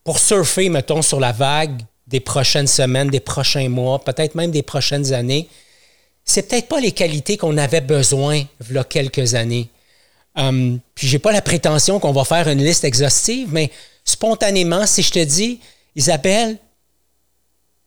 [0.03, 4.63] pour surfer, mettons, sur la vague des prochaines semaines, des prochains mois, peut-être même des
[4.63, 5.47] prochaines années,
[6.25, 9.69] c'est peut-être pas les qualités qu'on avait besoin il y a quelques années.
[10.36, 13.69] Um, puis j'ai pas la prétention qu'on va faire une liste exhaustive, mais
[14.05, 15.59] spontanément, si je te dis,
[15.95, 16.57] Isabelle,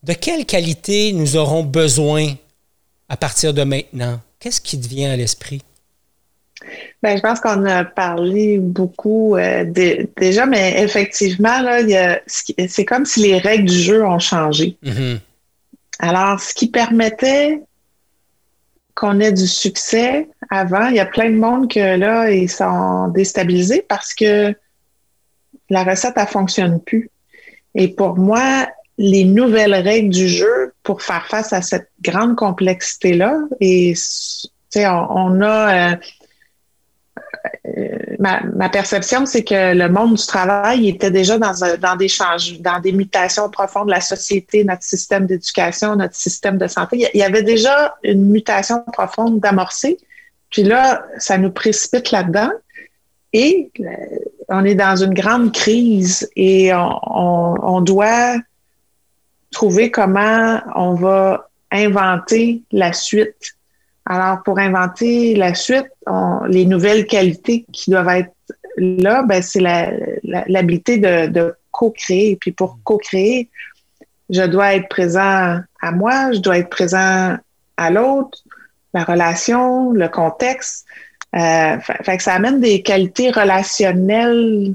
[0.02, 2.34] de quelle qualité nous aurons besoin
[3.08, 4.20] à partir de maintenant?
[4.38, 5.62] Qu'est-ce qui te vient à l'esprit?
[7.02, 9.64] Bien, je pense qu'on a parlé beaucoup euh,
[10.16, 11.62] déjà, mais effectivement,
[12.26, 14.76] c'est comme si les règles du jeu ont changé.
[14.84, 15.18] Mm-hmm.
[16.00, 17.60] Alors, ce qui permettait
[18.94, 23.08] qu'on ait du succès avant, il y a plein de monde que là, ils sont
[23.08, 24.54] déstabilisés parce que
[25.70, 27.10] la recette, elle fonctionne plus.
[27.74, 28.68] Et pour moi,
[28.98, 33.40] les nouvelles règles du jeu pour faire face à cette grande complexité-là.
[33.60, 33.94] Et
[34.76, 35.96] on, on a euh,
[37.66, 42.58] euh, ma, perception, c'est que le monde du travail était déjà dans, dans des changements,
[42.60, 47.08] dans des mutations profondes de la société, notre système d'éducation, notre système de santé.
[47.14, 49.98] Il y avait déjà une mutation profonde d'amorcer.
[50.50, 52.50] Puis là, ça nous précipite là-dedans.
[53.32, 53.84] Et euh,
[54.48, 58.36] on est dans une grande crise et on doit
[59.50, 63.56] trouver comment on va inventer la suite.
[64.06, 65.88] Alors, pour inventer la suite,
[66.48, 68.32] les nouvelles qualités qui doivent être
[68.76, 69.60] là, ben, c'est
[70.22, 72.36] l'habilité de, de co-créer.
[72.40, 73.48] Puis pour co-créer,
[74.30, 77.36] je dois être présent à moi, je dois être présent
[77.76, 78.38] à l'autre,
[78.92, 80.86] la relation, le contexte.
[81.34, 84.74] Euh, fait, que ça amène des qualités relationnelles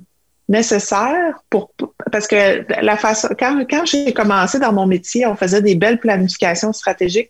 [0.49, 1.71] nécessaire pour
[2.11, 5.99] parce que la façon quand, quand j'ai commencé dans mon métier, on faisait des belles
[5.99, 7.29] planifications stratégiques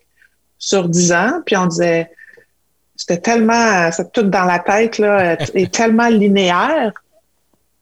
[0.60, 2.12] sur dix ans, puis on disait
[2.94, 6.92] c'était tellement c'est tout dans la tête là et tellement linéaire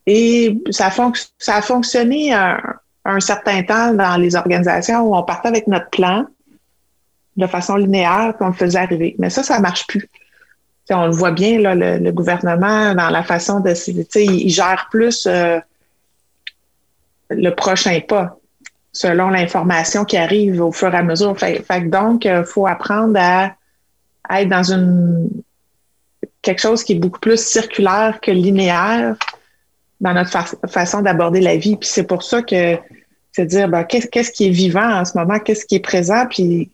[0.06, 5.90] et ça a, fonctionné un, certain temps dans les organisations où on partait avec notre
[5.90, 6.24] plan
[7.36, 9.16] de façon linéaire puis on le faisait arriver.
[9.18, 10.08] Mais ça, ça marche plus
[10.90, 13.74] on le voit bien, là, le, gouvernement, dans la façon de.
[14.18, 15.58] Il gère plus euh,
[17.30, 18.38] le prochain pas
[18.92, 21.38] selon l'information qui arrive au fur et à mesure.
[21.38, 23.54] Fait, donc, il faut apprendre à,
[24.30, 25.28] être dans une
[26.42, 29.16] quelque chose qui est beaucoup plus circulaire que linéaire
[30.00, 30.30] dans notre
[30.68, 31.76] façon d'aborder la vie.
[31.76, 32.78] Puis c'est pour ça que
[33.32, 36.70] c'est dire ben, qu'est-ce qui est vivant en ce moment, qu'est-ce qui est présent, puis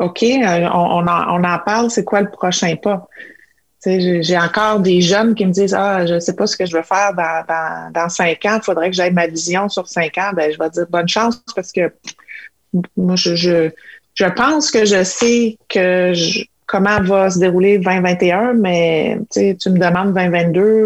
[0.00, 3.08] OK, euh, on, en, parle, c'est quoi le prochain pas?
[3.84, 6.76] J'ai encore des jeunes qui me disent Ah, je ne sais pas ce que je
[6.76, 10.30] veux faire dans, cinq ans, il faudrait que j'aille ma vision sur cinq ans.
[10.34, 11.92] Ben, je vais dire bonne chance parce que
[12.96, 16.12] moi, je, je, pense que je sais que
[16.66, 20.84] comment va se dérouler 2021, mais tu me demandes 2022,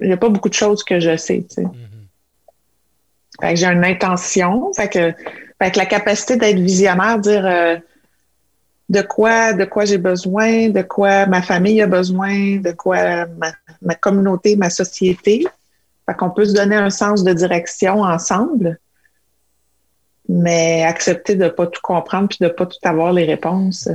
[0.00, 1.44] il n'y a pas beaucoup de choses que je sais.
[1.56, 3.56] Mm-hmm.
[3.56, 4.72] j'ai une intention.
[4.74, 5.12] Fait que,
[5.60, 7.76] la capacité d'être visionnaire, dire euh,
[8.88, 13.26] de quoi, de quoi j'ai besoin, de quoi ma famille a besoin, de quoi
[13.82, 15.46] ma, communauté, ma société.
[16.06, 18.78] Fait qu'on peut se donner un sens de direction ensemble,
[20.28, 23.88] mais accepter de ne pas tout comprendre puis de ne pas tout avoir les réponses.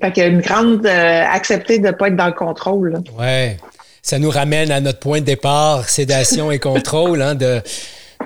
[0.00, 3.00] Fait qu'il y a une grande euh, accepter de ne pas être dans le contrôle.
[3.18, 3.56] Oui.
[4.02, 7.60] Ça nous ramène à notre point de départ, sédation et contrôle, hein, de,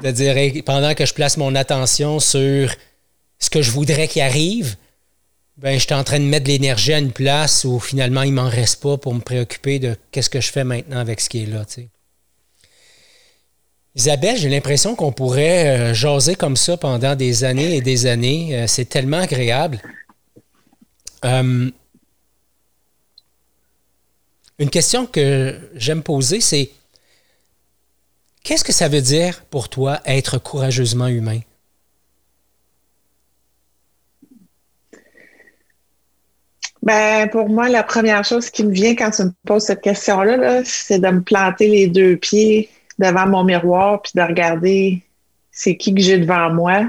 [0.02, 2.70] de dire pendant que je place mon attention sur
[3.42, 4.76] ce que je voudrais qu'il arrive,
[5.56, 8.32] ben, je suis en train de mettre de l'énergie à une place où finalement il
[8.32, 11.42] m'en reste pas pour me préoccuper de qu'est-ce que je fais maintenant avec ce qui
[11.42, 11.64] est là.
[13.96, 18.56] Isabelle, j'ai l'impression qu'on pourrait euh, jaser comme ça pendant des années et des années.
[18.56, 19.82] Euh, c'est tellement agréable.
[21.24, 21.68] Euh,
[24.60, 26.70] une question que j'aime poser, c'est
[28.44, 31.40] qu'est-ce que ça veut dire pour toi être courageusement humain?
[36.82, 40.62] Ben, pour moi, la première chose qui me vient quand tu me poses cette question-là,
[40.64, 42.68] c'est de me planter les deux pieds
[42.98, 45.02] devant mon miroir puis de regarder
[45.52, 46.86] c'est qui que j'ai devant moi,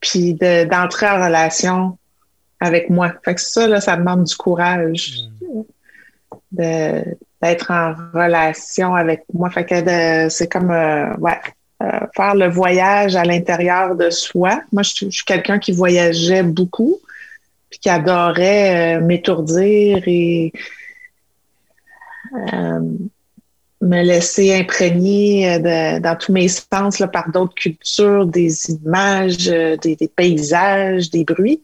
[0.00, 1.98] puis d'entrer en relation
[2.60, 3.12] avec moi.
[3.24, 5.16] Fait que ça, là, ça demande du courage
[6.52, 9.50] d'être en relation avec moi.
[9.50, 11.38] Fait que c'est comme euh, ouais,
[11.82, 14.62] euh, faire le voyage à l'intérieur de soi.
[14.70, 16.98] Moi, je, suis quelqu'un qui voyageait beaucoup,
[17.72, 20.52] puis qui adorait euh, m'étourdir et
[23.82, 31.10] me laisser imprégner dans tous mes sens là, par d'autres cultures, des images, des paysages,
[31.10, 31.60] des bruits.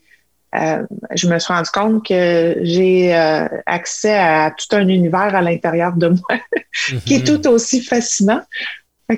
[0.54, 0.82] Euh,
[1.14, 5.92] je me suis rendu compte que j'ai euh, accès à tout un univers à l'intérieur
[5.92, 6.40] de moi
[7.04, 7.42] qui est mhm.
[7.42, 8.40] tout aussi fascinant.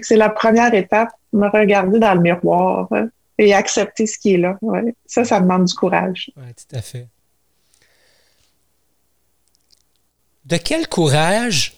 [0.03, 2.89] c'est la première étape, me regarder dans le miroir
[3.41, 4.59] et accepter ce qui est là.
[5.07, 6.31] Ça, ça demande du courage.
[6.37, 7.09] Oui, tout à fait.
[10.45, 11.75] De quel courage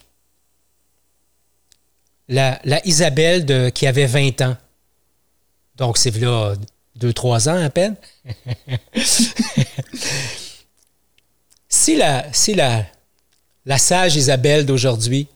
[2.29, 4.57] la, Isabelle de, qui avait 20 ans,
[5.77, 6.55] donc c'est là
[6.97, 7.95] deux, trois ans à peine.
[11.69, 12.85] si la, si la,
[13.67, 15.29] la sage Isabelle d'aujourd'hui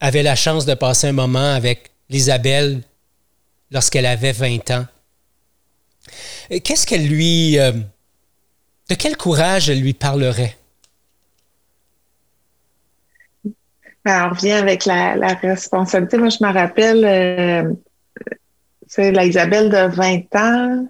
[0.00, 2.82] avait la chance de passer un moment avec l'Isabelle
[3.70, 4.86] lorsqu'elle avait 20 ans,
[6.58, 7.58] qu'est-ce qu'elle lui...
[7.58, 7.72] Euh,
[8.90, 10.56] de quel courage elle lui parlerait?
[14.04, 16.18] Ben, on revient avec la, responsabilité.
[16.18, 17.72] Moi, je me rappelle, euh,
[18.88, 20.86] sais, la Isabelle de 20 ans,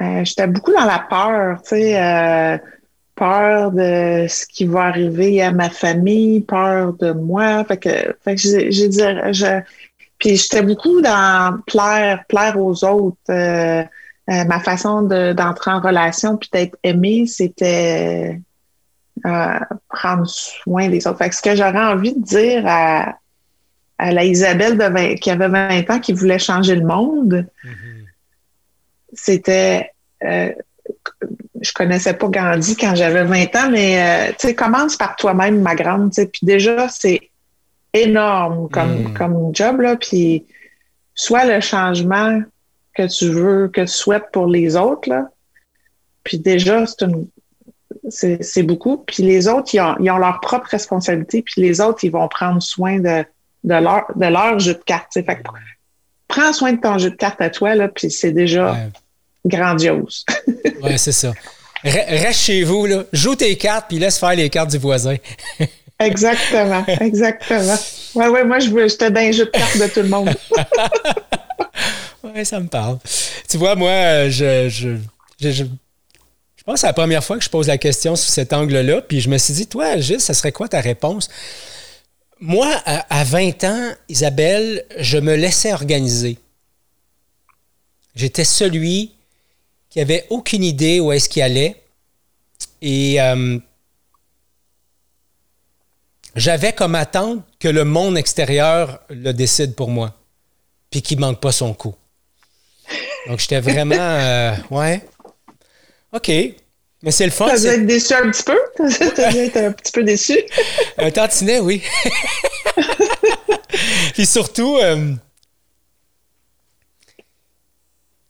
[0.00, 2.58] euh, j'étais beaucoup dans la peur, tu sais, euh,
[3.16, 7.64] peur de ce qui va arriver à ma famille, peur de moi.
[7.64, 9.00] Fait que, fait que j'ai dit,
[9.32, 9.60] je,
[10.18, 13.88] puis j'étais beaucoup dans plaire, plaire aux autres.
[14.30, 18.40] Euh, ma façon d'entrer en relation puis d'être aimée, c'était
[19.88, 21.18] prendre soin des autres.
[21.18, 23.16] Fait que ce que j'aurais envie de dire à,
[24.00, 27.46] à la Isabelle de qui avait 20 ans, qui voulait changer le monde.
[27.64, 28.04] Mm-hmm.
[29.12, 29.90] C'était.
[30.24, 30.52] Euh,
[31.60, 35.60] je connaissais pas Gandhi quand j'avais 20 ans, mais euh, tu sais, commence par toi-même,
[35.60, 36.12] ma grande.
[36.14, 37.30] Puis déjà, c'est
[37.92, 39.14] énorme comme, mm.
[39.14, 39.96] comme job, là.
[39.96, 40.46] Puis
[41.14, 42.40] soit le changement
[43.02, 45.28] que tu veux, que tu souhaites pour les autres, là.
[46.24, 46.84] Puis déjà,
[48.08, 48.98] c'est beaucoup.
[48.98, 51.42] Puis les autres, ils ont, ils ont leur propre responsabilité.
[51.42, 53.24] Puis les autres, ils vont prendre soin de
[53.64, 55.12] de leur, de leur jeu de cartes.
[55.12, 55.42] Fait
[56.28, 58.76] prends soin de ton jeu de cartes à toi, là, puis c'est déjà
[59.44, 60.24] grandiose.
[60.82, 61.32] oui, c'est ça.
[61.82, 65.16] Reste chez vous, là, joue tes cartes, puis laisse faire les cartes du voisin.
[65.98, 67.76] exactement, exactement.
[68.14, 70.30] Ouais, ouais, moi, je veux, j'étais dans un jeu de cartes de tout le monde.
[72.22, 72.98] oui, ça me parle.
[73.48, 74.96] Tu vois, moi, je, je,
[75.40, 75.64] je,
[76.60, 79.00] je pense que c'est la première fois que je pose la question sous cet angle-là,
[79.00, 81.30] puis je me suis dit, toi, Gilles, ça serait quoi ta réponse?
[82.38, 86.38] Moi, à, 20 ans, Isabelle, je me laissais organiser.
[88.14, 89.12] J'étais celui
[89.88, 91.82] qui avait aucune idée où est-ce qu'il allait.
[92.82, 93.58] Et euh,
[96.36, 100.14] j'avais comme attente que le monde extérieur le décide pour moi,
[100.90, 101.94] puis qu'il manque pas son coup.
[103.28, 103.96] Donc, j'étais vraiment.
[103.98, 105.02] Euh, ouais.
[106.12, 106.30] OK.
[107.02, 107.48] Mais c'est le fun.
[107.56, 108.58] Tu être déçu un petit peu?
[108.88, 110.38] Tu être un petit peu déçu?
[110.98, 111.82] un tantinet, oui.
[114.14, 115.14] Puis surtout, euh,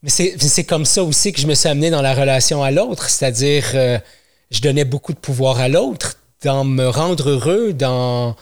[0.02, 3.10] mais c'est comme ça aussi que je me suis amené dans la relation à l'autre,
[3.10, 3.98] c'est-à-dire euh,
[4.50, 8.34] je donnais beaucoup de pouvoir à l'autre dans me rendre heureux, dans,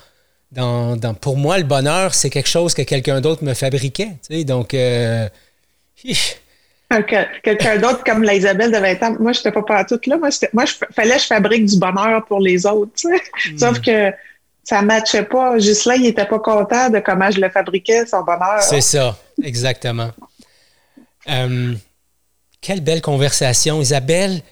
[0.53, 4.37] dans, dans pour moi le bonheur c'est quelque chose que quelqu'un d'autre me fabriquait, tu
[4.37, 5.29] sais, donc euh,
[7.43, 10.31] quelqu'un d'autre comme la Isabelle de 20 ans, moi je n'étais pas partout là, moi,
[10.53, 12.93] moi je fallait que je fabrique du bonheur pour les autres?
[13.05, 13.59] Hmm.
[13.59, 14.13] sauf que
[14.69, 15.59] ça matchait pas.
[15.59, 18.61] Juste là, il était pas content de comment je le fabriquais, son bonheur.
[18.61, 20.11] C'est ça, exactement.
[21.29, 21.75] Euh,
[22.61, 24.43] quelle belle conversation, Isabelle.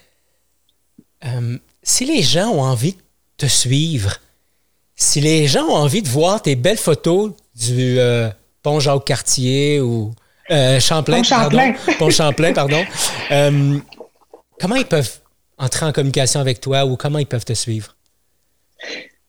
[1.23, 3.01] Euh, si les gens ont envie de
[3.37, 4.17] te suivre,
[4.95, 8.29] si les gens ont envie de voir tes belles photos du euh,
[8.63, 10.13] pont Jacques-Cartier ou
[10.79, 12.85] Champlain, pont Champlain, pardon, pont Champlain, pardon,
[14.59, 15.19] comment ils peuvent
[15.57, 17.95] entrer en communication avec toi ou comment ils peuvent te suivre?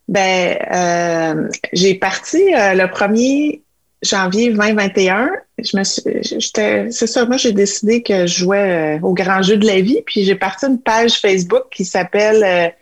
[0.09, 3.63] Ben, euh, j'ai parti euh, le 1er
[4.03, 5.31] janvier 2021.
[5.59, 5.83] Je me
[6.23, 9.81] j'étais, c'est ça, moi, j'ai décidé que je jouais euh, au grand jeu de la
[9.81, 12.73] vie, puis j'ai parti une page Facebook qui s'appelle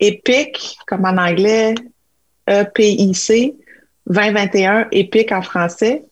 [0.00, 1.74] Epic, comme en anglais,
[2.48, 3.54] E-P-I-C,
[4.06, 6.04] 2021, Epic en français.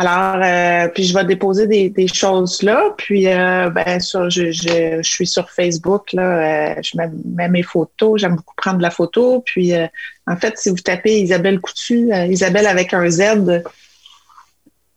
[0.00, 2.94] Alors, euh, puis je vais déposer des, choses là.
[2.96, 8.20] Puis, euh, ben, sur, je, je, suis sur Facebook, là, euh, je mets, mes photos.
[8.20, 9.42] J'aime beaucoup prendre la photo.
[9.44, 13.64] Puis, en fait, si vous tapez Isabelle Coutu, Isabelle avec un Z,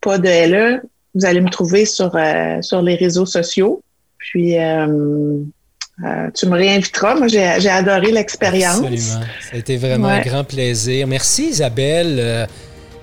[0.01, 0.83] pas de LE,
[1.15, 2.15] vous allez me trouver sur,
[2.61, 3.81] sur les réseaux sociaux.
[4.19, 7.15] Puis, tu me réinviteras.
[7.15, 8.77] Moi, j'ai adoré l'expérience.
[8.77, 9.25] Absolument.
[9.49, 11.07] Ça a été vraiment un grand plaisir.
[11.07, 12.47] Merci, Isabelle,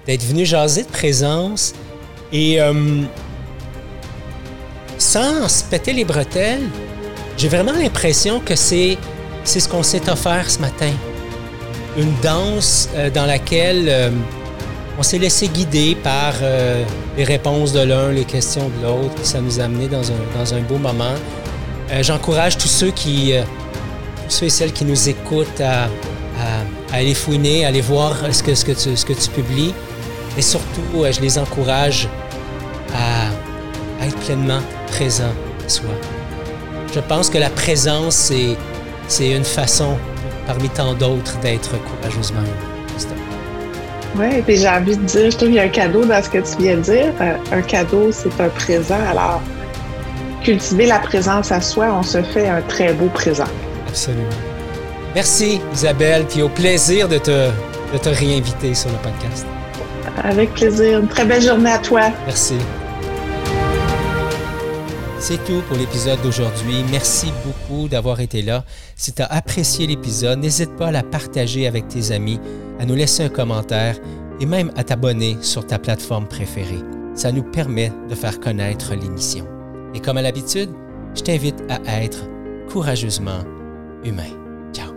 [0.07, 1.75] d'être venue jaser de présence.
[2.33, 3.03] Et euh,
[4.99, 6.69] sans se péter les bretelles,
[7.37, 8.99] j'ai vraiment l'impression que c'est,
[9.45, 10.91] ce qu'on s'est offert ce matin.
[11.97, 14.11] Une danse euh, dans laquelle euh,
[14.99, 16.35] on s'est laissé guider par
[17.17, 20.37] les réponses de l'un, les questions de l'autre, et ça nous a amené dans un,
[20.37, 21.15] dans un beau moment.
[22.01, 23.33] j'encourage tous ceux qui,
[24.29, 25.89] tous ceux et celles qui nous écoutent à,
[26.93, 29.73] aller fouiner, à aller voir ce que, ce que tu publies.
[30.39, 32.09] Et surtout, je les encourage
[32.95, 35.33] à, être pleinement présent
[35.67, 35.91] à soi.
[36.95, 38.33] Je pense que la présence,
[39.09, 39.99] c'est, une façon
[40.47, 42.41] parmi tant d'autres d'être courageusement
[44.17, 46.21] oui, et puis j'ai envie de dire, je trouve qu'il y a un cadeau dans
[46.23, 47.13] ce que tu viens de dire.
[47.21, 48.99] Euh, un cadeau, c'est un présent.
[49.11, 49.41] Alors,
[50.43, 53.45] cultiver la présence à soi, on se fait un très beau présent.
[53.87, 54.25] Absolument.
[55.15, 57.51] Merci Isabelle, puis au plaisir de te,
[57.93, 59.47] de te réinviter sur le podcast.
[60.23, 61.01] Avec plaisir.
[61.01, 62.11] Une très belle journée à toi.
[62.27, 62.55] Merci.
[65.21, 66.85] C'est tout pour l'épisode d'aujourd'hui.
[66.91, 68.65] Merci beaucoup d'avoir été là.
[68.97, 72.41] Si tu as apprécié l'épisode, n'hésite pas à la partager avec tes amis,
[72.79, 73.97] à nous laisser un commentaire
[74.41, 76.83] et même à t'abonner sur ta plateforme préférée.
[77.15, 79.45] Ça nous permet de faire connaître l'émission.
[79.93, 80.71] Et comme à l'habitude,
[81.17, 82.29] je t'invite à être
[82.69, 83.41] courageusement
[84.05, 84.31] humain.
[84.73, 84.93] Ciao.